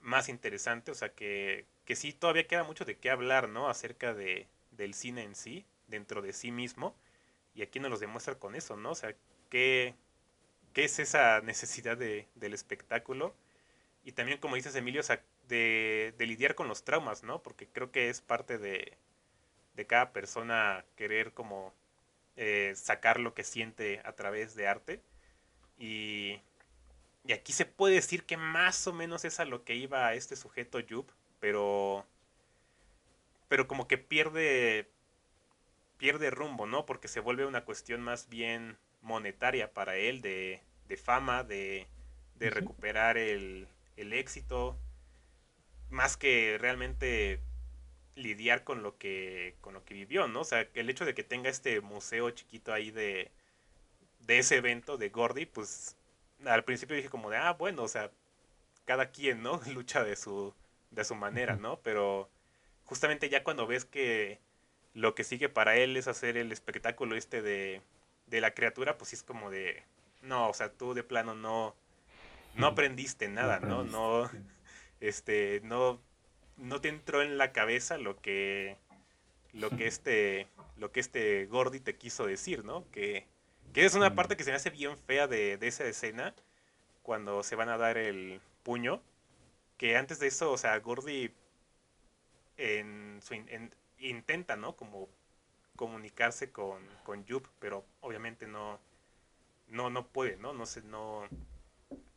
[0.01, 3.69] más interesante, o sea que que sí todavía queda mucho de qué hablar, ¿no?
[3.69, 6.93] Acerca de, del cine en sí, dentro de sí mismo.
[7.55, 8.91] Y aquí nos lo demuestra con eso, ¿no?
[8.91, 9.15] O sea,
[9.49, 9.95] ¿qué,
[10.73, 13.33] qué es esa necesidad de, del espectáculo?
[14.03, 17.41] Y también, como dices, Emilio, o sea, de, de, lidiar con los traumas, ¿no?
[17.41, 18.97] Porque creo que es parte de,
[19.75, 21.73] de cada persona querer como
[22.35, 25.01] eh, sacar lo que siente a través de arte.
[25.79, 26.41] Y,
[27.27, 30.37] y aquí se puede decir que más o menos es a lo que iba este
[30.37, 31.11] sujeto Yup,
[31.41, 32.05] pero
[33.49, 34.89] pero como que pierde
[35.97, 36.85] pierde rumbo, ¿no?
[36.85, 41.87] Porque se vuelve una cuestión más bien monetaria para él, de, de fama, de,
[42.35, 43.67] de recuperar el,
[43.97, 44.77] el, éxito,
[45.89, 47.41] más que realmente
[48.15, 50.41] lidiar con lo que con lo que vivió, ¿no?
[50.41, 53.31] O sea, el hecho de que tenga este museo chiquito ahí de,
[54.21, 55.96] de ese evento de Gordy, pues
[56.45, 58.11] al principio dije como de, ah, bueno, o sea,
[58.85, 59.61] cada quien, ¿no?
[59.73, 60.53] Lucha de su,
[60.91, 61.79] de su manera, ¿no?
[61.81, 62.29] Pero
[62.85, 64.39] justamente ya cuando ves que
[64.93, 67.81] lo que sigue para él es hacer el espectáculo este de,
[68.27, 69.83] de la criatura, pues es como de,
[70.21, 71.75] no, o sea, tú de plano no,
[72.55, 73.83] no aprendiste nada, ¿no?
[73.83, 74.29] No,
[74.99, 76.01] este, no,
[76.57, 78.77] no te entró en la cabeza lo que,
[79.53, 82.89] lo que este, lo que este Gordy te quiso decir, ¿no?
[82.91, 83.27] Que,
[83.77, 86.33] que es una parte que se me hace bien fea de, de esa escena,
[87.03, 89.03] cuando se van a dar el puño,
[89.77, 91.31] que antes de eso, o sea, Gordy
[92.57, 94.75] en su, en, intenta, ¿no?
[94.75, 95.07] Como
[95.75, 98.79] comunicarse con, con Yup, pero obviamente no,
[99.67, 100.53] no, no puede, ¿no?
[100.53, 101.27] No, se, no,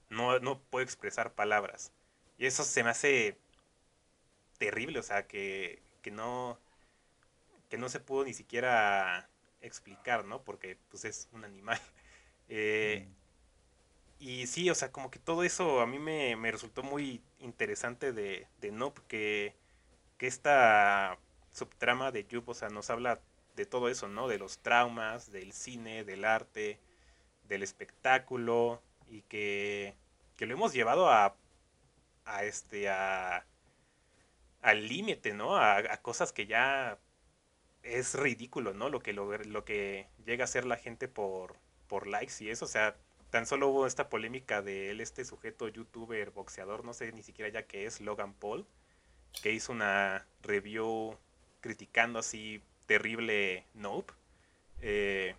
[0.08, 1.92] no, no puede expresar palabras.
[2.38, 3.36] Y eso se me hace
[4.56, 6.58] terrible, o sea, que, que no,
[7.68, 9.28] que no se pudo ni siquiera
[9.60, 10.42] explicar, ¿no?
[10.42, 11.80] Porque pues es un animal.
[12.52, 13.20] Eh, mm.
[14.20, 18.12] Y sí, o sea, como que todo eso a mí me, me resultó muy interesante
[18.12, 19.54] de, de Nope, que,
[20.18, 21.16] que esta
[21.52, 23.20] subtrama de Yup, o sea, nos habla
[23.56, 24.28] de todo eso, ¿no?
[24.28, 26.78] De los traumas, del cine, del arte,
[27.48, 29.94] del espectáculo, y que,
[30.36, 31.34] que lo hemos llevado a,
[32.24, 33.46] a este, a,
[34.62, 35.56] al límite, ¿no?
[35.56, 36.98] A, a, cosas que ya
[37.82, 38.88] es ridículo, ¿no?
[38.88, 41.56] Lo que, lo, lo que llega a ser la gente por,
[41.88, 42.96] por likes y eso, o sea,
[43.30, 47.48] Tan solo hubo esta polémica de él, este sujeto youtuber, boxeador, no sé ni siquiera
[47.48, 48.66] ya qué es, Logan Paul,
[49.40, 51.16] que hizo una review
[51.60, 54.12] criticando así terrible Nope.
[54.82, 55.36] Eh,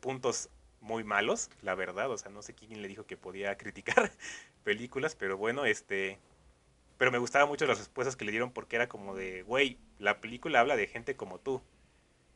[0.00, 0.48] puntos
[0.80, 4.10] muy malos, la verdad, o sea, no sé quién le dijo que podía criticar
[4.64, 6.18] películas, pero bueno, este...
[7.02, 10.20] Pero me gustaban mucho las respuestas que le dieron porque era como de, güey, la
[10.20, 11.60] película habla de gente como tú.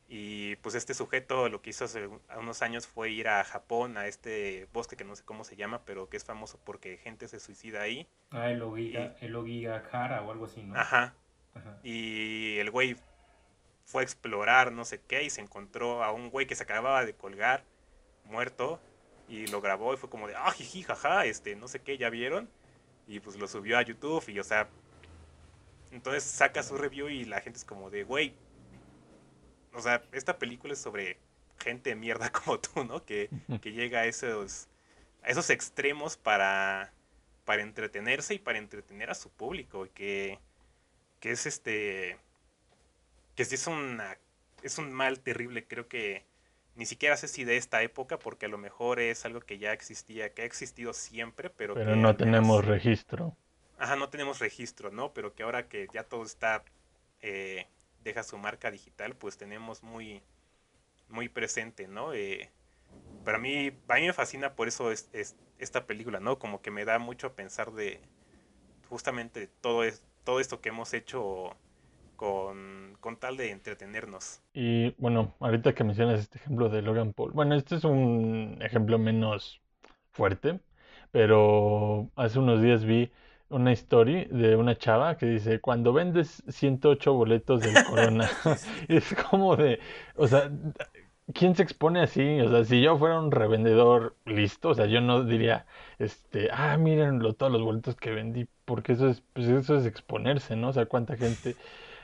[0.08, 4.08] Y pues este sujeto lo que hizo hace unos años fue ir a Japón, a
[4.08, 7.38] este bosque que no sé cómo se llama, pero que es famoso porque gente se
[7.38, 8.08] suicida ahí.
[8.32, 10.74] Ah, el, Ogiga, el Ogigahara o algo así, ¿no?
[10.74, 11.14] Ajá.
[11.54, 11.78] Ajá.
[11.84, 12.96] Y el güey
[13.84, 17.04] fue a explorar no sé qué y se encontró a un güey que se acababa
[17.04, 17.62] de colgar,
[18.24, 18.80] muerto,
[19.28, 22.10] y lo grabó y fue como de, ah, jiji, jaja, este, no sé qué, ya
[22.10, 22.50] vieron.
[23.06, 24.68] Y pues lo subió a YouTube y, o sea,
[25.92, 28.34] entonces saca su review y la gente es como de, güey,
[29.72, 31.18] o sea, esta película es sobre
[31.58, 33.04] gente de mierda como tú, ¿no?
[33.04, 33.30] Que,
[33.60, 34.68] que llega a esos,
[35.22, 36.92] a esos extremos para,
[37.44, 39.88] para entretenerse y para entretener a su público.
[39.94, 40.38] Que,
[41.20, 42.18] que es este.
[43.34, 44.18] Que sí es una.
[44.62, 45.66] Es un mal terrible.
[45.66, 46.24] Creo que
[46.76, 49.72] ni siquiera sé si de esta época, porque a lo mejor es algo que ya
[49.72, 51.74] existía, que ha existido siempre, pero.
[51.74, 53.36] Pero no tenemos registro.
[53.78, 55.12] Ajá, no tenemos registro, ¿no?
[55.12, 56.64] Pero que ahora que ya todo está
[57.20, 57.66] eh,
[58.04, 60.22] deja su marca digital, pues tenemos muy,
[61.08, 62.12] muy presente, ¿no?
[62.12, 62.50] Eh,
[63.24, 65.08] para mí, a mí me fascina por eso es,
[65.58, 66.38] esta película, ¿no?
[66.38, 68.00] Como que me da mucho a pensar de
[68.88, 71.56] justamente todo, es, todo esto que hemos hecho
[72.16, 74.40] con, con, tal de entretenernos.
[74.52, 78.98] Y bueno, ahorita que mencionas este ejemplo de Logan Paul, bueno, este es un ejemplo
[78.98, 79.60] menos
[80.12, 80.60] fuerte,
[81.12, 83.10] pero hace unos días vi
[83.48, 88.28] una historia de una chava que dice, cuando vendes 108 boletos del Corona,
[88.88, 89.78] es como de,
[90.16, 90.50] o sea,
[91.32, 92.40] ¿quién se expone así?
[92.40, 95.66] O sea, si yo fuera un revendedor listo, o sea, yo no diría,
[95.98, 100.56] este, ah, miren todos los boletos que vendí, porque eso es, pues eso es exponerse,
[100.56, 100.68] ¿no?
[100.68, 101.56] O sea, cuánta gente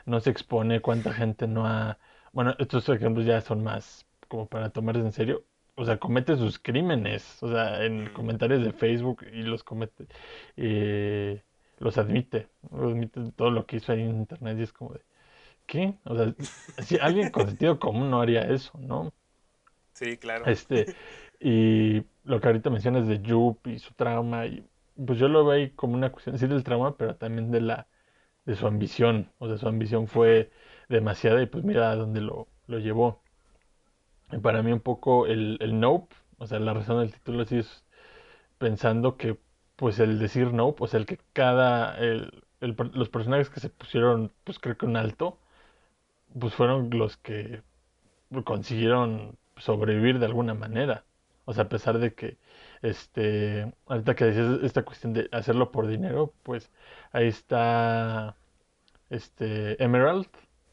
[0.07, 1.99] no se expone, cuánta gente no ha,
[2.33, 5.45] bueno, estos ejemplos ya son más como para tomarse en serio,
[5.75, 8.13] o sea, comete sus crímenes, o sea, en mm.
[8.13, 10.07] comentarios de Facebook y los comete,
[10.57, 11.43] eh,
[11.79, 15.01] los admite, admite todo lo que hizo ahí en internet y es como de,
[15.67, 15.95] ¿qué?
[16.05, 16.35] O sea,
[16.83, 19.13] si alguien con sentido común no haría eso, ¿no?
[19.93, 20.47] Sí, claro.
[20.47, 20.95] Este,
[21.41, 24.65] y lo que ahorita mencionas de Yup y su trauma, y
[25.07, 27.87] pues yo lo veo ahí como una cuestión, sí del trauma, pero también de la
[28.47, 29.33] de su ambición.
[29.39, 30.51] O sea, su ambición fue
[30.89, 33.23] demasiada y pues mira a dónde lo, lo llevó.
[34.33, 37.59] Y para mí un poco el, el Nope, o sea, la razón del título sí
[37.59, 37.85] es
[38.59, 39.39] pensando que
[39.77, 44.33] pues el decir Nope, o sea, el que cada, el, los personajes que se pusieron,
[44.45, 45.39] pues creo que un alto,
[46.39, 47.63] pues fueron los que
[48.45, 51.05] consiguieron sobrevivir de alguna manera.
[51.45, 52.39] O sea, a pesar de que,
[52.83, 56.71] este, ahorita que decías esta cuestión de hacerlo por dinero, pues
[57.13, 58.37] ahí está,
[59.09, 60.27] este, Emerald,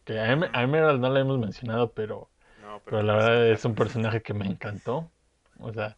[0.05, 2.29] que a, Emerald no la hemos mencionado, pero,
[2.85, 5.11] pero, la verdad es un personaje que me encantó.
[5.59, 5.97] O sea,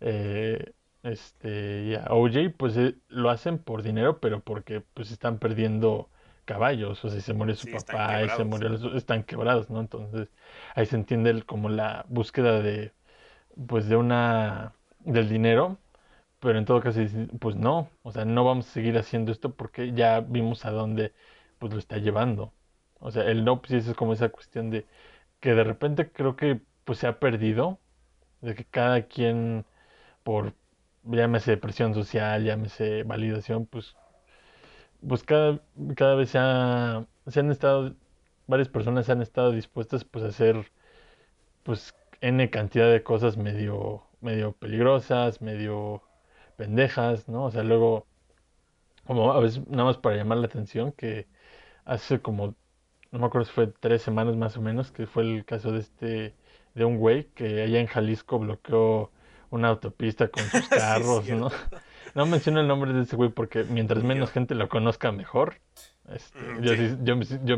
[0.00, 0.72] eh,
[1.04, 6.08] este, ya, OJ, pues eh, lo hacen por dinero, pero porque pues están perdiendo
[6.44, 9.80] caballos, o sea, se murió su papá y se murió, están quebrados, ¿no?
[9.80, 10.28] Entonces,
[10.74, 12.92] ahí se entiende como la búsqueda de,
[13.66, 14.74] pues de una,
[15.04, 15.78] del dinero,
[16.40, 17.00] pero en todo caso,
[17.40, 21.12] pues no, o sea, no vamos a seguir haciendo esto porque ya vimos a dónde,
[21.58, 22.52] pues lo está llevando.
[23.00, 24.86] O sea, el no, pues es como esa cuestión de
[25.40, 27.78] que de repente creo que, pues se ha perdido,
[28.42, 29.66] de que cada quien,
[30.24, 30.54] por,
[31.04, 33.96] llámese presión social, llámese validación, pues
[35.06, 35.60] pues cada,
[35.96, 36.38] cada vez se,
[37.30, 37.94] se han estado,
[38.46, 40.70] varias personas han estado dispuestas pues a hacer
[41.62, 46.02] pues n cantidad de cosas medio, medio peligrosas, medio
[46.56, 47.44] pendejas, ¿no?
[47.44, 48.06] O sea, luego,
[49.06, 51.28] como a veces nada más para llamar la atención, que
[51.84, 52.54] hace como,
[53.12, 55.80] no me acuerdo si fue tres semanas más o menos, que fue el caso de
[55.80, 56.34] este,
[56.74, 59.12] de un güey que allá en Jalisco bloqueó
[59.50, 61.50] una autopista con sus carros, ¿no?
[62.14, 65.56] No menciono el nombre de ese güey porque mientras menos gente lo conozca, mejor.
[66.08, 66.96] Este, yo, sí.
[67.02, 67.56] yo, yo,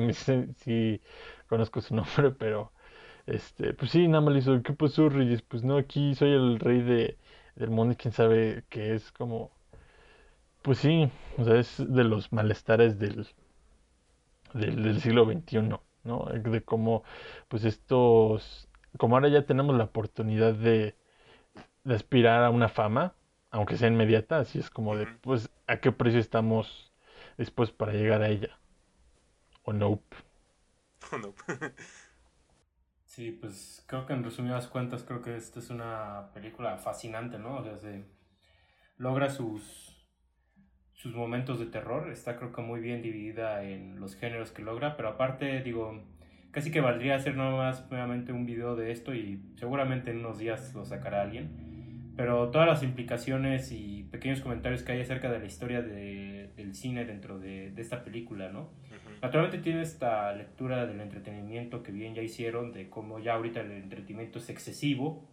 [0.65, 1.03] sí,
[1.47, 2.73] conozco su nombre, pero
[3.27, 5.43] este, pues sí, nada más le hizo, ¿qué pasó, Reyes?
[5.43, 7.19] Pues no, aquí soy el rey de,
[7.57, 9.53] del mundo y quién sabe qué es como...
[10.61, 13.27] Pues sí, o sea, es de los malestares del,
[14.55, 16.25] del, del siglo XXI, ¿no?
[16.27, 17.03] De cómo,
[17.49, 18.69] pues estos,
[18.99, 20.95] como ahora ya tenemos la oportunidad de,
[21.85, 23.15] de aspirar a una fama,
[23.51, 26.93] aunque sea inmediata, así es como de, pues, ¿a qué precio estamos
[27.39, 28.59] después para llegar a ella?
[29.65, 30.17] O nope.
[31.13, 31.43] O nope.
[33.17, 37.57] sí, pues creo que en resumidas cuentas creo que esta es una película fascinante, ¿no?
[37.57, 38.05] O sea, se
[38.99, 40.07] logra sus,
[40.93, 44.99] sus momentos de terror, está creo que muy bien dividida en los géneros que logra,
[44.99, 46.05] pero aparte, digo,
[46.51, 50.37] casi que valdría hacer nada más nuevamente un video de esto y seguramente en unos
[50.39, 51.77] días lo sacará alguien
[52.17, 56.75] pero todas las implicaciones y pequeños comentarios que hay acerca de la historia de, del
[56.75, 58.71] cine dentro de, de esta película, ¿no?
[59.23, 63.73] Naturalmente tiene esta lectura del entretenimiento que bien ya hicieron, de cómo ya ahorita el
[63.73, 65.29] entretenimiento es excesivo,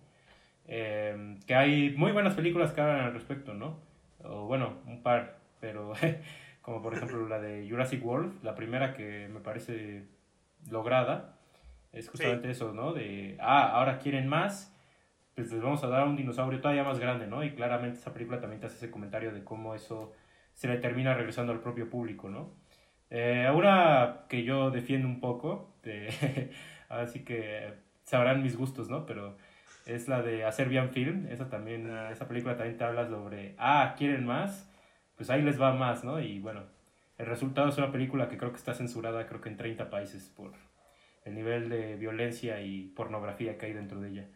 [0.68, 3.80] eh, que hay muy buenas películas que hablan al respecto, ¿no?
[4.24, 5.94] O bueno, un par, pero
[6.62, 10.06] como por ejemplo la de Jurassic World, la primera que me parece
[10.70, 11.38] lograda,
[11.92, 12.94] es justamente eso, ¿no?
[12.94, 14.74] De, ah, ahora quieren más
[15.36, 17.44] pues les vamos a dar a un dinosaurio todavía más grande, ¿no?
[17.44, 20.14] Y claramente esa película también te hace ese comentario de cómo eso
[20.54, 22.52] se le termina regresando al propio público, ¿no?
[23.16, 25.72] Eh, ahora que yo defiendo un poco,
[26.90, 27.72] así que
[28.04, 29.06] sabrán mis gustos, ¿no?
[29.06, 29.38] Pero
[29.86, 33.94] es la de hacer bien film, esa también, esa película también te habla sobre, ah,
[34.00, 34.68] ¿quieren más?
[35.16, 36.20] Pues ahí les va más, ¿no?
[36.20, 36.64] Y bueno,
[37.20, 40.34] el resultado es una película que creo que está censurada, creo que en 30 países
[40.36, 40.54] por
[41.24, 44.28] el nivel de violencia y pornografía que hay dentro de ella.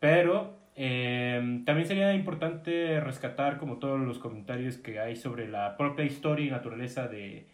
[0.00, 6.04] Pero em, también sería importante rescatar como todos los comentarios que hay sobre la propia
[6.04, 7.46] historia y naturaleza de,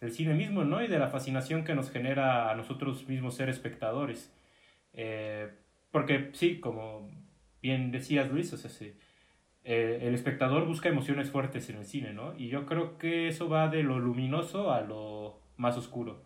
[0.00, 0.82] del cine mismo, ¿no?
[0.82, 4.32] Y de la fascinación que nos genera a nosotros mismos ser espectadores.
[4.92, 5.50] Eh,
[5.90, 7.10] porque sí, como
[7.62, 8.70] bien decías Luis, o sea,
[9.64, 12.34] eh, el espectador busca emociones fuertes en el cine, ¿no?
[12.36, 16.22] Y yo creo que eso va de lo luminoso a lo más oscuro.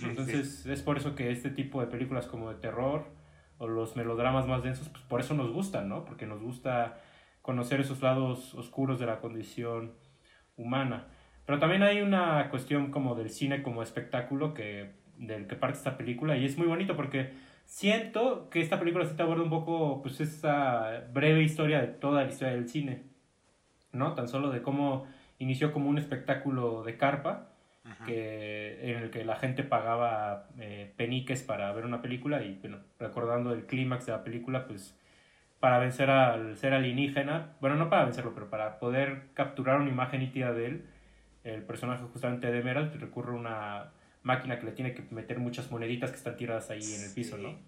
[0.00, 3.04] Y entonces es por eso que este tipo de películas como de terror,
[3.58, 6.04] o los melodramas más densos, pues por eso nos gustan, ¿no?
[6.04, 6.98] Porque nos gusta
[7.42, 9.92] conocer esos lados oscuros de la condición
[10.56, 11.06] humana.
[11.52, 15.98] Pero también hay una cuestión como del cine como espectáculo que, del que parte esta
[15.98, 17.34] película y es muy bonito porque
[17.66, 22.22] siento que esta película sí te aborda un poco pues esa breve historia de toda
[22.22, 23.02] la historia del cine,
[23.92, 24.14] ¿no?
[24.14, 25.06] Tan solo de cómo
[25.38, 27.50] inició como un espectáculo de carpa
[28.06, 32.78] que, en el que la gente pagaba eh, peniques para ver una película y bueno,
[32.98, 34.98] recordando el clímax de la película, pues
[35.60, 40.20] para vencer al ser alienígena, bueno, no para vencerlo, pero para poder capturar una imagen
[40.20, 40.86] nítida de él,
[41.44, 45.70] el personaje justamente de Emerald recurre a una máquina que le tiene que meter muchas
[45.70, 47.58] moneditas que están tiradas ahí en el piso, ¿no?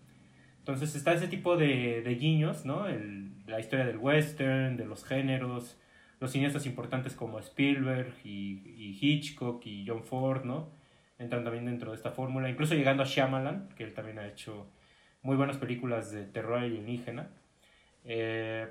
[0.59, 2.87] Entonces está ese tipo de, de guiños, ¿no?
[2.87, 5.79] El, la historia del western, de los géneros,
[6.20, 10.70] los cineastas importantes como Spielberg y, Hitchcock y John Ford, ¿no?
[11.18, 14.66] Entran también dentro de esta fórmula, incluso llegando a Shyamalan, que él también ha hecho
[15.22, 17.31] muy buenas películas de terror alienígena.
[18.05, 18.68] Eh,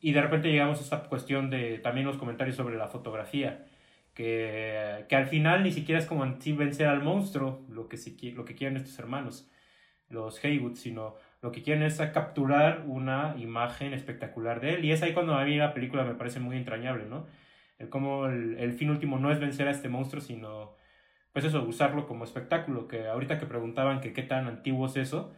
[0.00, 3.64] y de repente llegamos a esta cuestión de también los comentarios sobre la fotografía,
[4.14, 7.98] que, que al final ni siquiera es como anti vencer al monstruo, lo que,
[8.34, 9.50] lo que quieren estos hermanos,
[10.08, 14.84] los Haywood, sino lo que quieren es capturar una imagen espectacular de él.
[14.84, 17.26] Y es ahí cuando a mí la película me parece muy entrañable, ¿no?
[17.78, 20.76] El el, fin último no es vencer a este monstruo, sino,
[21.32, 22.88] pues eso, usarlo como espectáculo.
[22.88, 25.34] Que ahorita que preguntaban que qué tan antiguo es eso,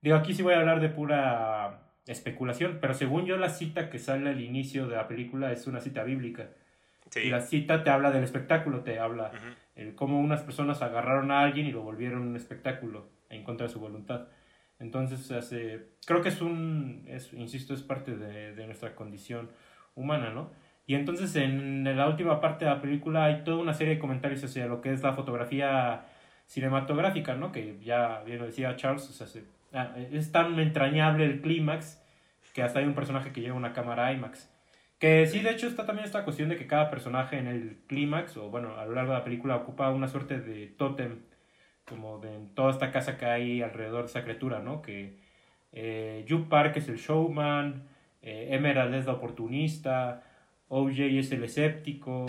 [0.00, 3.98] digo, aquí sí voy a hablar de pura especulación, pero según yo la cita que
[3.98, 6.50] sale al inicio de la película es una cita bíblica.
[7.14, 9.30] Y la cita te habla del espectáculo, te habla
[9.76, 13.72] el cómo unas personas agarraron a alguien y lo volvieron un espectáculo en contra de
[13.72, 14.28] su voluntad.
[14.80, 19.50] Entonces, hace, creo que es un, es, insisto, es parte de, de, nuestra condición
[19.94, 20.50] humana, ¿no?
[20.86, 24.44] Y entonces en la última parte de la película hay toda una serie de comentarios
[24.44, 26.04] hacia lo que es la fotografía
[26.46, 27.52] cinematográfica, ¿no?
[27.52, 29.42] Que ya bien lo decía Charles, o sea,
[29.72, 32.02] ah, es tan entrañable el clímax
[32.52, 34.50] que hasta hay un personaje que lleva una cámara IMAX.
[35.04, 38.38] Que sí, de hecho, está también esta cuestión de que cada personaje en el clímax,
[38.38, 41.18] o bueno, a lo largo de la película, ocupa una suerte de tótem
[41.84, 44.80] como de toda esta casa que hay alrededor de esa criatura, ¿no?
[44.80, 45.18] Que
[45.72, 47.82] eh, Park es el showman,
[48.22, 50.22] eh, Emerald es la oportunista,
[50.68, 52.24] OJ es el escéptico,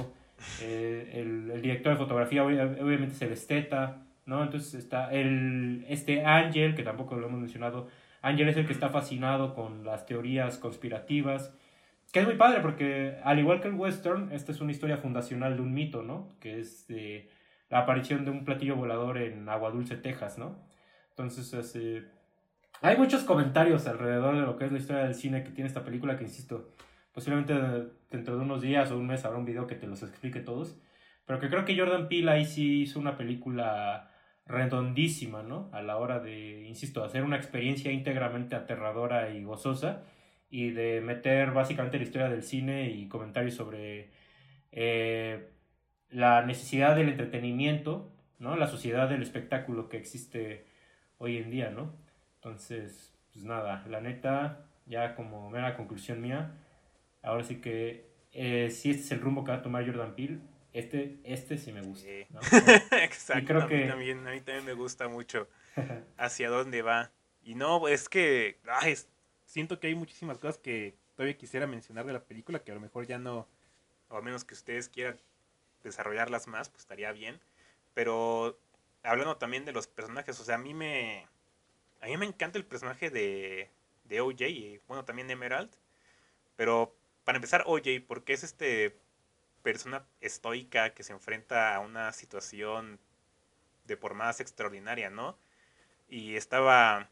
[0.61, 4.43] eh, el, director de fotografía obviamente es el esteta, ¿no?
[4.43, 7.87] Entonces está el, este Ángel, que tampoco lo hemos mencionado,
[8.21, 11.57] Ángel es el que está fascinado con las teorías conspirativas,
[12.15, 15.57] que es muy padre porque al igual que el western, esta es una historia fundacional
[15.57, 16.37] de un mito, ¿no?
[16.39, 17.29] Que es de
[17.69, 20.65] la aparición de un platillo volador en Agua Dulce, Texas, ¿no?
[21.09, 22.05] Entonces, este,
[22.81, 25.83] hay muchos comentarios alrededor de lo que es la historia del cine que tiene esta
[25.83, 26.71] película, que insisto,
[27.11, 27.53] posiblemente
[28.09, 30.79] dentro de unos días o un mes habrá un video que te los explique todos,
[31.25, 34.09] pero que creo que Jordan Peele ahí sí hizo una película
[34.45, 35.69] redondísima, ¿no?
[35.73, 40.03] A la hora de, insisto, hacer una experiencia íntegramente aterradora y gozosa
[40.49, 44.09] y de meter básicamente la historia del cine y comentarios sobre
[44.71, 45.49] eh,
[46.09, 48.55] la necesidad del entretenimiento, ¿no?
[48.55, 50.65] La sociedad del espectáculo que existe
[51.17, 51.93] hoy en día, ¿no?
[52.35, 56.51] Entonces, pues nada, la neta, ya como mera conclusión mía,
[57.23, 60.39] ahora sí que eh, si este es el rumbo que va a tomar Jordan Peele,
[60.73, 62.07] este, este sí me gusta.
[62.29, 62.39] ¿no?
[63.01, 63.75] Exacto, creo que...
[63.75, 65.47] a, mí también, a mí también me gusta mucho
[66.17, 67.11] hacia dónde va.
[67.43, 68.95] Y no, es que ay,
[69.55, 72.81] siento que hay muchísimas cosas que todavía quisiera mencionar de la película que a lo
[72.81, 73.47] mejor ya no,
[74.09, 75.17] o a menos que ustedes quieran
[75.81, 77.39] desarrollarlas más, pues estaría bien.
[77.93, 78.59] Pero
[79.01, 81.25] hablando también de los personajes, o sea, a mí me,
[82.01, 83.69] a mí me encanta el personaje de,
[84.03, 85.71] de OJ y bueno, también de Emerald.
[86.57, 86.93] Pero
[87.23, 88.99] para empezar, OJ, porque es este
[89.63, 92.99] persona estoica que se enfrenta a una situación
[93.85, 95.37] de por más extraordinaria, ¿no?
[96.09, 97.09] Y estaba,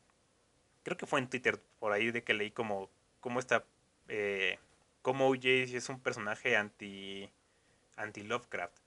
[0.84, 3.65] creo que fue en Twitter por ahí de que leí como, como esta,
[4.07, 4.59] eh,
[5.01, 7.29] como OJ es un personaje anti
[7.95, 8.77] anti-Lovecraft,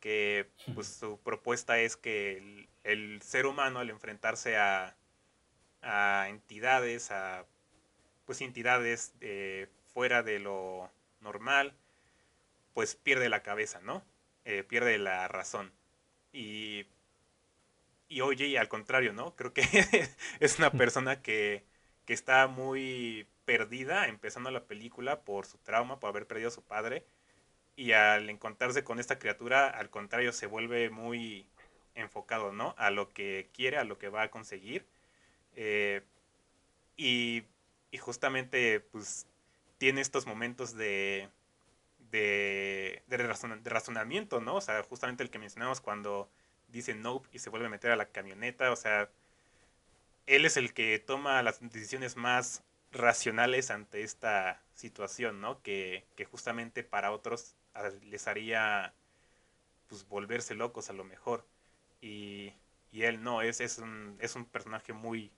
[0.00, 4.96] que pues su propuesta es que el, ser humano al enfrentarse a,
[5.82, 7.46] a entidades, a
[8.24, 10.90] pues entidades eh, fuera de lo
[11.20, 11.74] normal,
[12.74, 14.04] pues pierde la cabeza, ¿no?
[14.44, 15.72] Eh, pierde la razón.
[16.32, 16.86] Y,
[18.08, 19.34] y oye, al contrario, ¿no?
[19.36, 19.62] Creo que
[20.40, 21.64] es una persona que,
[22.04, 26.62] que está muy perdida empezando la película por su trauma, por haber perdido a su
[26.62, 27.04] padre
[27.76, 31.46] y al encontrarse con esta criatura, al contrario, se vuelve muy
[31.94, 32.74] enfocado, ¿no?
[32.78, 34.86] A lo que quiere, a lo que va a conseguir.
[35.56, 36.02] Eh,
[36.96, 37.44] y,
[37.90, 39.26] y, justamente, pues,
[39.78, 41.28] tiene estos momentos de,
[42.10, 43.16] de, de,
[43.64, 44.56] razonamiento, ¿no?
[44.56, 46.30] O sea, justamente el que mencionamos cuando
[46.74, 49.08] dice nope y se vuelve a meter a la camioneta, o sea,
[50.26, 55.62] él es el que toma las decisiones más racionales ante esta situación, ¿no?
[55.62, 57.54] Que, que justamente para otros
[58.02, 58.92] les haría
[59.88, 61.46] pues volverse locos a lo mejor.
[62.00, 62.52] Y,
[62.92, 65.30] y él no, es, es, un, es un personaje muy,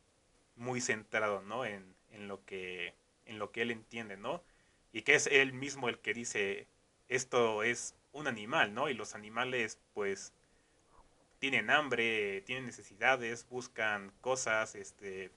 [0.56, 1.64] muy centrado, ¿no?
[1.64, 2.94] En, en, lo que,
[3.26, 4.42] en lo que él entiende, ¿no?
[4.92, 6.66] Y que es él mismo el que dice,
[7.08, 8.88] esto es un animal, ¿no?
[8.88, 10.32] Y los animales, pues,
[11.38, 15.30] tienen hambre, tienen necesidades, buscan cosas, este,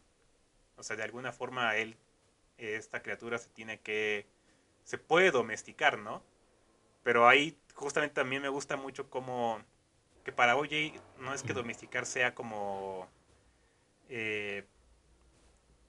[0.77, 1.97] o sea, de alguna forma él,
[2.57, 4.25] esta criatura se tiene que,
[4.83, 6.23] se puede domesticar, ¿no?
[7.03, 9.61] Pero ahí justamente también me gusta mucho como
[10.23, 13.07] que para OJ no es que domesticar sea como
[14.09, 14.65] eh,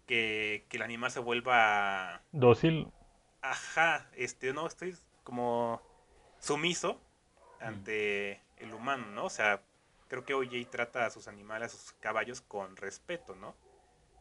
[0.06, 2.88] que, el animal se vuelva dócil.
[3.42, 5.82] Ajá, este, no, estoy como
[6.38, 7.00] sumiso
[7.60, 9.24] ante el humano, ¿no?
[9.24, 9.62] O sea,
[10.10, 13.54] creo que OJ trata a sus animales, a sus caballos con respeto, ¿no?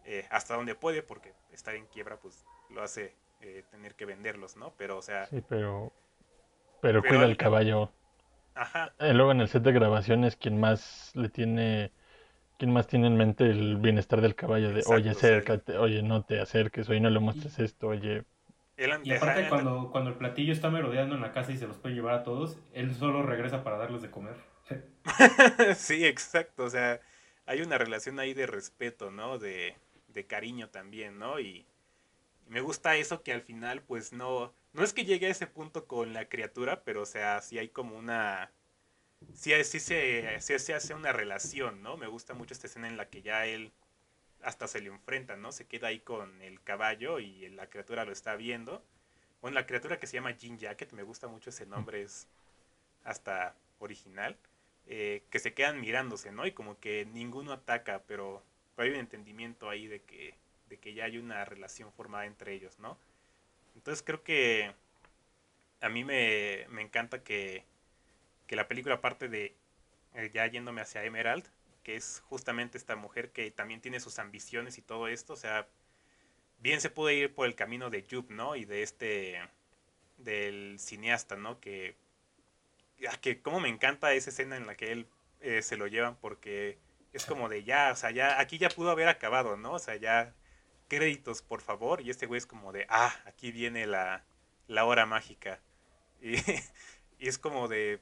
[0.05, 4.55] Eh, hasta donde puede, porque estar en quiebra, pues lo hace eh, tener que venderlos,
[4.55, 4.73] ¿no?
[4.77, 5.25] Pero, o sea...
[5.25, 5.91] Sí, pero...
[6.81, 7.91] Pero, cuida el caballo.
[8.55, 8.93] Ajá.
[8.99, 11.91] Eh, luego en el set de grabaciones, quien más le tiene...
[12.57, 14.73] ¿Quién más tiene en mente el bienestar del caballo?
[14.73, 18.25] De, oye, acércate, oye, no te acerques, oye, no le muestres esto, oye,
[19.03, 21.95] y aparte cuando, cuando el platillo está merodeando en la casa y se los puede
[21.95, 24.35] llevar a todos, él solo regresa para darles de comer.
[25.77, 26.65] sí, exacto.
[26.65, 27.01] O sea,
[27.45, 29.39] hay una relación ahí de respeto, ¿no?
[29.39, 29.75] De,
[30.09, 31.39] de cariño también, ¿no?
[31.39, 31.65] Y,
[32.49, 35.87] me gusta eso que al final, pues no, no es que llegue a ese punto
[35.87, 38.51] con la criatura, pero o sea, sí hay como una,
[39.33, 41.97] sí, sí, se, sí se hace una relación, ¿no?
[41.97, 43.71] Me gusta mucho esta escena en la que ya él
[44.41, 45.51] hasta se le enfrenta, ¿no?
[45.51, 48.83] Se queda ahí con el caballo y la criatura lo está viendo.
[49.41, 52.27] Bueno, la criatura que se llama Jean Jacket, me gusta mucho ese nombre, es
[53.03, 54.37] hasta original.
[54.91, 56.47] Eh, que se quedan mirándose, ¿no?
[56.47, 58.43] Y como que ninguno ataca, pero,
[58.75, 60.33] hay un entendimiento ahí de que,
[60.67, 62.97] de que ya hay una relación formada entre ellos, ¿no?
[63.75, 64.73] Entonces creo que
[65.81, 67.65] a mí me, encanta que,
[68.47, 69.53] que la película, aparte de
[70.15, 71.45] eh, ya yéndome hacia Emerald,
[71.83, 75.67] que es justamente esta mujer que también tiene sus ambiciones y todo esto, o sea,
[76.59, 78.55] bien se puede ir por el camino de Jupe, ¿no?
[78.55, 79.39] Y de este,
[80.17, 81.59] del cineasta, ¿no?
[81.59, 81.95] Que,
[83.21, 85.07] que como me encanta esa escena en la que él
[85.41, 86.77] eh, se lo llevan porque
[87.13, 89.73] es como de ya, o sea, ya, aquí ya pudo haber acabado, ¿no?
[89.73, 90.33] O sea, ya,
[90.87, 94.23] créditos, por favor, y este güey es como de, ah, aquí viene la,
[94.67, 95.59] la hora mágica.
[96.21, 96.35] Y,
[97.17, 98.01] y es como de,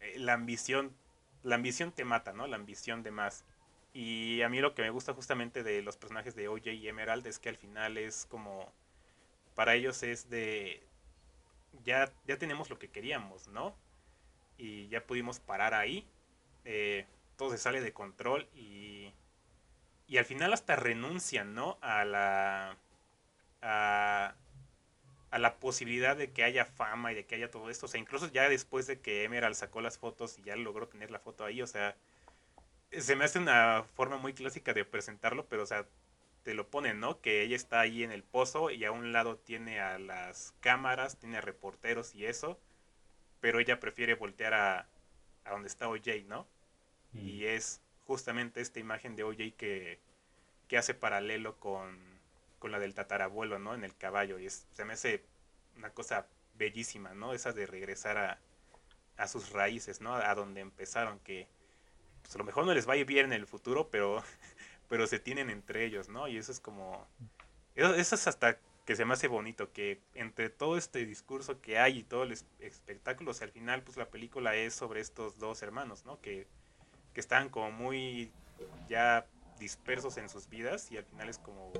[0.00, 0.94] eh, la ambición
[1.42, 2.46] la ambición te mata, ¿no?
[2.46, 3.44] La ambición de más.
[3.92, 7.26] Y a mí lo que me gusta justamente de los personajes de OJ y Emerald
[7.26, 8.72] es que al final es como,
[9.54, 10.82] para ellos es de,
[11.84, 13.74] ya, ya tenemos lo que queríamos, ¿no?
[14.60, 16.06] Y ya pudimos parar ahí.
[16.64, 17.06] Eh,
[17.36, 19.12] todo se sale de control y,
[20.06, 21.78] y al final hasta renuncian, ¿no?
[21.80, 22.76] A la,
[23.62, 24.34] a,
[25.30, 27.86] a la posibilidad de que haya fama y de que haya todo esto.
[27.86, 31.10] O sea, incluso ya después de que Emerald sacó las fotos y ya logró tener
[31.10, 31.96] la foto ahí, o sea,
[32.92, 35.86] se me hace una forma muy clásica de presentarlo, pero o sea,
[36.42, 37.20] te lo ponen, ¿no?
[37.20, 41.18] Que ella está ahí en el pozo y a un lado tiene a las cámaras,
[41.18, 42.58] tiene a reporteros y eso,
[43.40, 44.86] pero ella prefiere voltear a,
[45.44, 46.46] a donde está OJ, ¿no?
[47.12, 47.18] Mm.
[47.18, 49.98] Y es justamente esta imagen de OJ que,
[50.68, 52.10] que hace paralelo con
[52.60, 53.74] con la del tatarabuelo, ¿no?
[53.74, 54.38] En el caballo.
[54.38, 55.24] Y es, se me hace
[55.76, 57.32] una cosa bellísima, ¿no?
[57.32, 58.38] Esa de regresar a,
[59.16, 60.14] a sus raíces, ¿no?
[60.14, 61.48] A donde empezaron, que
[62.22, 64.22] pues a lo mejor no les va a ir bien en el futuro, pero,
[64.88, 66.28] pero se tienen entre ellos, ¿no?
[66.28, 67.08] Y eso es como...
[67.74, 68.58] Eso, es hasta
[68.90, 72.32] que se me hace bonito, que entre todo este discurso que hay y todo el
[72.32, 76.20] espectáculo, o sea, al final pues la película es sobre estos dos hermanos, ¿no?
[76.20, 76.48] Que,
[77.14, 78.32] que están como muy
[78.88, 79.26] ya
[79.60, 81.70] dispersos en sus vidas y al final es como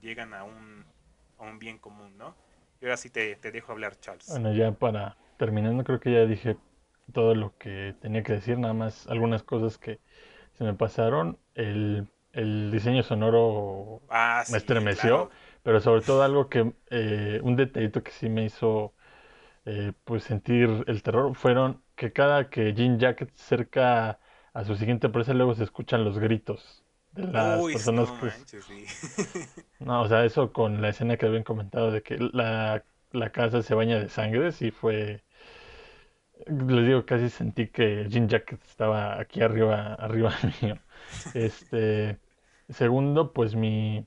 [0.00, 0.86] llegan a un,
[1.38, 2.34] a un bien común, ¿no?
[2.80, 4.26] Y ahora sí te, dejo hablar, Charles.
[4.30, 6.56] Bueno, ya para terminando, creo que ya dije
[7.12, 10.00] todo lo que tenía que decir, nada más algunas cosas que
[10.54, 11.38] se me pasaron.
[11.54, 12.08] El,
[12.72, 15.30] diseño sonoro ah, me estremeció,
[15.66, 18.94] pero sobre todo algo que, eh, un detallito que sí me hizo
[19.64, 24.20] eh, pues sentir el terror fueron que cada que Jean Jacket cerca
[24.52, 26.84] a su siguiente presa luego se escuchan los gritos
[27.14, 28.12] de las personas
[29.80, 32.84] no, no, o sea, eso con la escena que habían comentado de que la,
[33.32, 35.24] casa se baña de sangre, sí fue...
[36.46, 40.32] Les digo, casi sentí que Jean Jacket estaba aquí arriba, arriba
[40.62, 40.78] mío.
[41.34, 42.20] Este,
[42.68, 44.06] segundo, pues mi,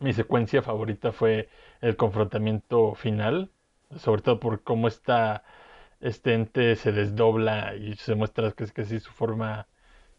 [0.00, 1.48] mi secuencia favorita fue
[1.80, 3.50] el confrontamiento final,
[3.96, 5.44] sobre todo por cómo está
[6.00, 9.68] este ente se desdobla y se muestra que es casi su forma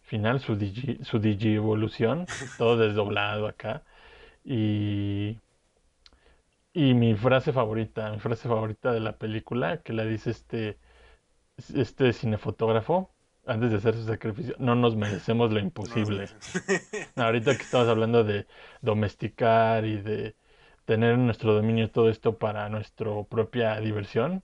[0.03, 3.84] final, su digi, su digi evolución, todo desdoblado acá.
[4.45, 5.40] Y,
[6.74, 10.78] y mi frase favorita, mi frase favorita de la película, que la dice este,
[11.76, 13.10] este cinefotógrafo,
[13.45, 16.27] antes de hacer su sacrificio, no nos merecemos lo imposible.
[17.15, 18.47] Ahorita que estamos hablando de
[18.81, 20.35] domesticar y de
[20.85, 24.43] tener en nuestro dominio todo esto para nuestra propia diversión,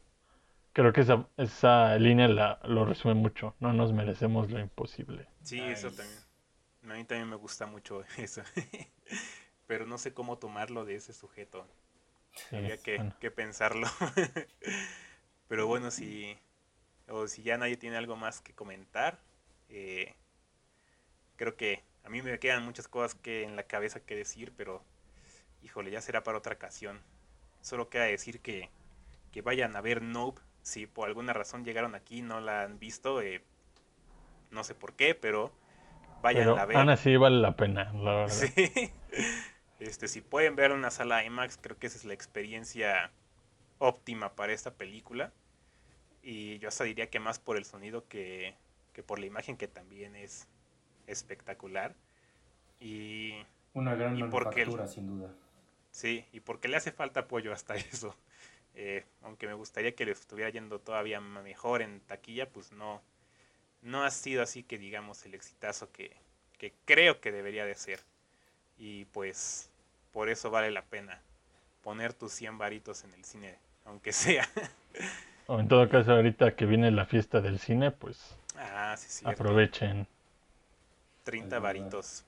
[0.77, 3.55] Creo que esa, esa línea la, lo resume mucho.
[3.59, 5.27] No nos merecemos lo imposible.
[5.41, 6.19] Sí, eso también.
[6.83, 8.43] A mí también me gusta mucho eso.
[9.65, 11.65] Pero no sé cómo tomarlo de ese sujeto.
[12.51, 13.87] Había que, pensarlo.
[15.47, 16.37] Pero bueno, si,
[17.09, 19.19] o si ya nadie tiene algo más que comentar,
[19.69, 20.15] eh,
[21.35, 24.83] creo que a mí me quedan muchas cosas que en la cabeza que decir, pero
[25.63, 27.01] híjole, ya será para otra ocasión.
[27.61, 28.69] Solo queda decir que
[29.31, 30.41] que vayan a ver Nope.
[30.61, 33.41] Si por alguna razón llegaron aquí y no la han visto, eh,
[34.51, 35.51] no sé por qué, pero
[36.21, 36.77] vayan a ver.
[36.77, 38.29] Ana sí vale la pena, la verdad.
[38.29, 38.71] Sí.
[39.79, 43.11] Este, si pueden ver una sala IMAX, creo que esa es la experiencia
[43.77, 45.31] óptima para esta película.
[46.29, 48.53] Y yo hasta diría que más por el sonido que,
[48.91, 50.45] que por la imagen, que también es
[51.07, 51.95] espectacular.
[52.81, 53.31] Y,
[53.73, 55.33] Una gran manufactura, sin duda.
[55.89, 58.13] Sí, y porque le hace falta apoyo hasta eso.
[58.75, 63.01] Eh, aunque me gustaría que le estuviera yendo todavía mejor en taquilla, pues no,
[63.81, 66.11] no ha sido así que digamos el exitazo que,
[66.57, 68.01] que creo que debería de ser.
[68.77, 69.69] Y pues
[70.11, 71.21] por eso vale la pena
[71.83, 74.45] poner tus 100 varitos en el cine, aunque sea.
[75.47, 80.05] O en todo caso, ahorita que viene la fiesta del cine, pues ah, sí, aprovechen.
[81.23, 82.25] 30 varitos.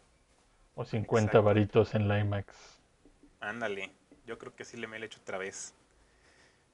[0.75, 2.55] O 50 varitos en la IMAX.
[3.41, 3.91] Ándale,
[4.25, 5.73] yo creo que sí le me he hecho otra vez.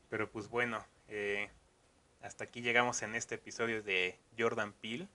[0.09, 1.49] Pero pues bueno, eh,
[2.21, 5.07] hasta aquí llegamos en este episodio de Jordan Peele.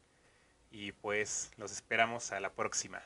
[0.73, 3.03] Y pues los esperamos a la próxima.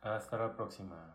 [0.00, 1.14] Hasta la próxima.